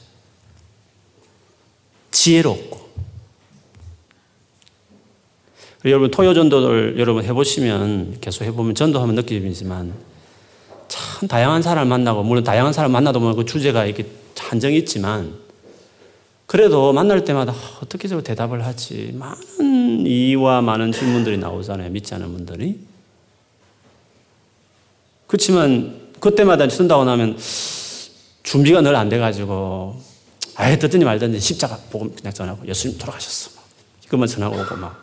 [2.11, 2.91] 지혜롭고
[5.87, 9.95] 여러분 토요 전도를 여러분 해보시면 계속 해보면 전도하면 느끼지만
[10.89, 14.07] 참 다양한 사람을 만나고 물론 다양한 사람 만나도 보면 그 주제가 이렇게
[14.37, 15.35] 한정이 있지만
[16.45, 19.13] 그래도 만날 때마다 어떻게 저 대답을 하지?
[19.15, 21.91] 많은 이와 많은 질문들이 나오잖아요.
[21.91, 22.81] 믿지 않는 분들이.
[25.29, 27.39] 그렇지만 그때마다 쓴다고 나면
[28.43, 30.01] 준비가 늘 안 돼가지고
[30.57, 33.61] 아예 듣든지 말든지 십자가 복음 그냥 전하고 예수님 돌아가셨어.
[34.05, 35.03] 그것만 전하고 오고 막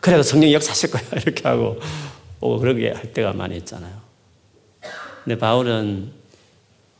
[0.00, 1.78] 그래도 성령 역사하실 거야 이렇게 하고
[2.40, 4.00] 오고 그러게 할 때가 많이 있잖아요.
[5.24, 6.12] 근데 바울은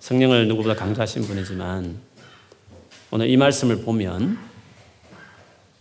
[0.01, 1.99] 성령을 누구보다 강조하신 분이지만
[3.11, 4.39] 오늘 이 말씀을 보면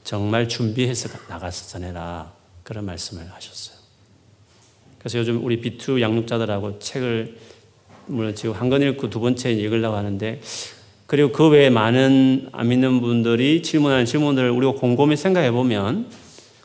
[0.03, 2.31] 정말 준비해서 나가서 전해라.
[2.63, 3.77] 그런 말씀을 하셨어요.
[4.99, 7.37] 그래서 요즘 우리 비투 양육자들하고 책을
[8.07, 10.41] 물론 지금 한권 읽고 두 번째 읽으려고 하는데
[11.05, 16.07] 그리고 그 외에 많은 안 믿는 분들이 질문하는 질문들을 우리가 곰곰이 생각해 보면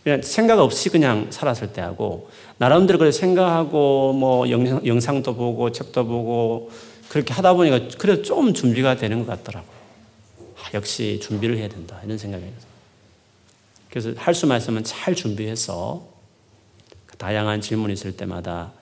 [0.03, 2.28] 그냥 생각 없이 그냥 살았을 때 하고
[2.59, 6.70] 나름대로 그래 생각하고 뭐 영상, 도 보고 책도 보고
[7.09, 9.72] 그렇게 하다 보니까 그래도 좀 준비가 되는 것 같더라고요.
[10.74, 12.01] 역시 준비를 해야 된다.
[12.05, 12.72] 이런 생각이 들어요.
[13.90, 16.07] 그래서 할 수만 있으면 잘 준비해서
[17.07, 18.72] 그 다양한 질문이 있을 때마다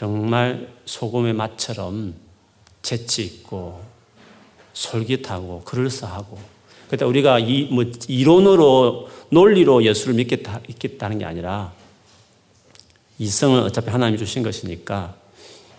[0.00, 2.14] 정말 소금의 맛처럼
[2.80, 3.82] 재치 있고
[4.72, 6.38] 솔깃하고 그럴싸하고
[6.88, 11.74] 그때 우리가 이, 뭐 이론으로 논리로 예수를 믿겠다, 믿겠다는 게 아니라
[13.18, 15.16] 이성은 어차피 하나님이 주신 것이니까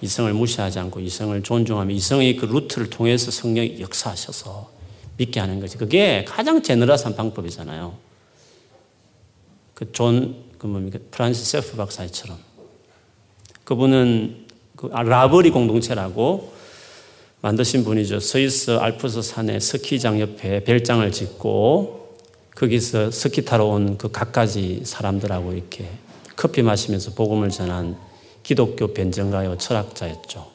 [0.03, 4.69] 이성을 무시하지 않고 이성을 존중하며 이성의 그 루트를 통해서 성령이 역사하셔서
[5.17, 5.80] 믿게 하는 거지.
[5.80, 7.97] 그게 가장 제너러스한 방법이잖아요.
[9.74, 10.99] 그 존, 그 뭡니까?
[11.09, 12.51] 프란시스 쉐퍼 박사처럼.
[13.72, 16.51] 그분은 그 라브리 공동체라고
[17.39, 18.19] 만드신 분이죠.
[18.19, 22.17] 스위스 알프스 산에 스키장 옆에 별장을 짓고
[22.53, 25.88] 거기서 스키 타러 온 그 갖가지 사람들하고 이렇게
[26.36, 27.95] 커피 마시면서 복음을 전한
[28.43, 30.45] 기독교 변증가요 철학자였죠.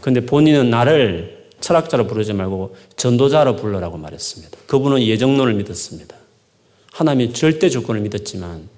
[0.00, 4.56] 근데 본인은 나를 철학자로 부르지 말고 전도자로 불러라고 말했습니다.
[4.68, 6.14] 그분은 예정론을 믿었습니다.
[6.92, 8.68] 하나님이 절대 주권을 믿었지만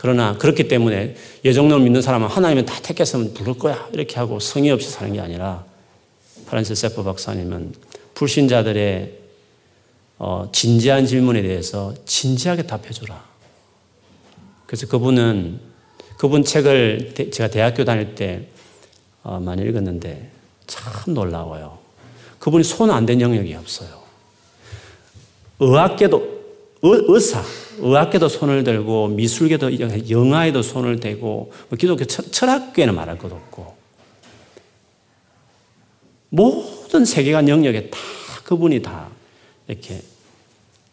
[0.00, 4.88] 그러나 그렇기 때문에 예정론을 믿는 사람은 하나님은 다 택했으면 부를 거야 이렇게 하고 성의 없이
[4.90, 5.64] 사는 게 아니라
[6.46, 7.74] 프란시스 쉐퍼 박사님은
[8.14, 9.18] 불신자들의
[10.18, 13.24] 어, 진지한 질문에 대해서 진지하게 답해주라.
[14.66, 15.58] 그래서 그분은
[16.16, 18.46] 그분 책을 제가 대학교 다닐 때
[19.24, 20.30] 어, 많이 읽었는데
[20.68, 21.76] 참 놀라워요.
[22.38, 24.00] 그분이 손 안 댄 영역이 없어요.
[25.58, 26.37] 의학계도
[26.82, 27.42] 의사,
[27.78, 33.76] 의학계도 손을 들고 미술계도 영화에도 손을 대고 뭐 기독교 철학계는 말할 것 없고
[36.30, 37.98] 모든 세계관 영역에 다
[38.44, 39.08] 그분이 다
[39.66, 40.02] 이렇게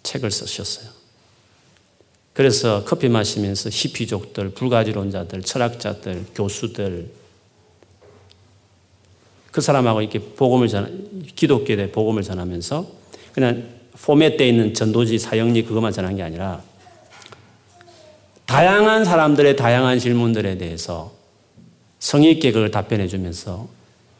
[0.04, 0.90] 책을 쓰셨어요.
[2.34, 7.10] 그래서 커피 마시면서 히피족들, 불가지론자들, 철학자들, 교수들
[9.52, 12.86] 그 사람하고 이렇게 복음을 전 기독교에 대해 복음을 전하면서
[13.32, 16.62] 그냥 포맷되어 있는 전도지 사형리 그것만 전한 게 아니라
[18.46, 21.14] 다양한 사람들의 다양한 질문들에 대해서
[22.00, 23.68] 성의 있게 그걸 답변해 주면서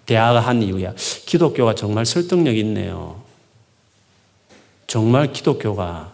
[0.06, 0.94] 대화가 한 이유야.
[1.26, 3.22] 기독교가 정말 설득력 있네요.
[4.88, 6.14] 정말 기독교가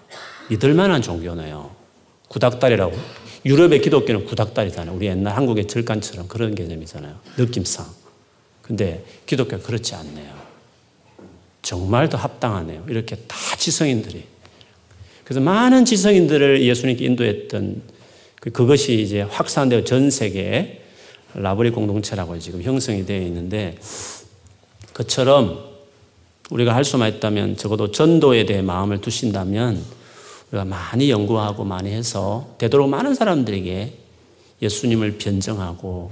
[0.49, 1.71] 믿을 만한 종교네요.
[2.27, 2.97] 구닥다리라고.
[3.45, 4.95] 유럽의 기독교는 구닥다리잖아요.
[4.95, 7.15] 우리 옛날 한국의 절간처럼 그런 개념이잖아요.
[7.37, 7.85] 느낌상.
[8.61, 10.40] 근데 기독교가 그렇지 않네요.
[11.61, 12.85] 정말 더 합당하네요.
[12.89, 14.23] 이렇게 다 지성인들이.
[15.23, 17.81] 그래서 많은 지성인들을 예수님께 인도했던
[18.41, 20.81] 그, 그것이 이제 확산되어 전 세계에
[21.33, 23.77] 라브리 공동체라고 지금 형성이 되어 있는데
[24.93, 25.71] 그처럼
[26.49, 29.81] 우리가 할 수만 있다면 적어도 전도에 대해 마음을 두신다면
[30.51, 33.93] 우리가 많이 연구하고 많이 해서 되도록 많은 사람들에게
[34.61, 36.11] 예수님을 변정하고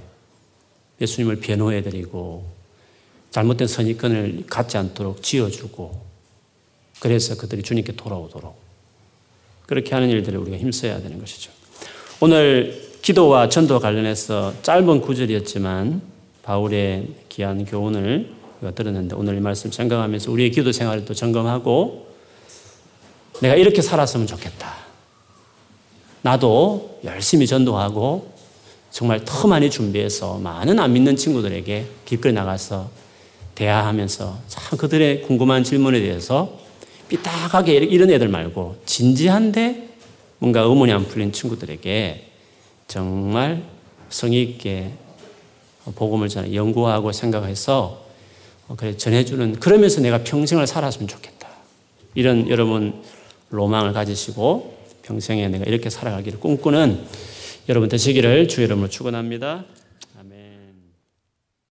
[1.01, 2.58] 예수님을 변호해드리고
[3.31, 6.09] 잘못된 선입견을 갖지 않도록 지어주고
[6.99, 8.59] 그래서 그들이 주님께 돌아오도록
[9.65, 11.51] 그렇게 하는 일들을 우리가 힘써야 되는 것이죠.
[12.19, 16.01] 오늘 기도와 전도와 관련해서 짧은 구절이었지만
[16.43, 22.07] 바울의 귀한 교훈을 우리가 들었는데 오늘 이 말씀 생각하면서 우리의 기도 생활을 또 점검하고
[23.41, 24.75] 내가 이렇게 살았으면 좋겠다.
[26.21, 28.33] 나도 열심히 전도하고
[28.91, 32.89] 정말 더 많이 준비해서 많은 안 믿는 친구들에게 길거리 나가서
[33.59, 36.57] 대화하면서 참 그들의 궁금한 질문에 대해서
[37.09, 39.89] 삐딱하게 이런 애들 말고 진지한데
[40.37, 42.25] 뭔가 의문이 안 풀린 친구들에게
[42.87, 43.61] 정말
[44.09, 44.93] 성의 있게
[45.95, 48.05] 복음을 전해 연구하고 생각해서
[48.77, 51.49] 그래 전해주는 그러면서 내가 평생을 살았으면 좋겠다.
[52.15, 53.01] 이런 여러분
[53.49, 57.03] 로망을 가지시고 평생에 내가 이렇게 살아가기를 꿈꾸는
[57.67, 59.65] 여러분 되시기를 주의 이름으로 축원합니다.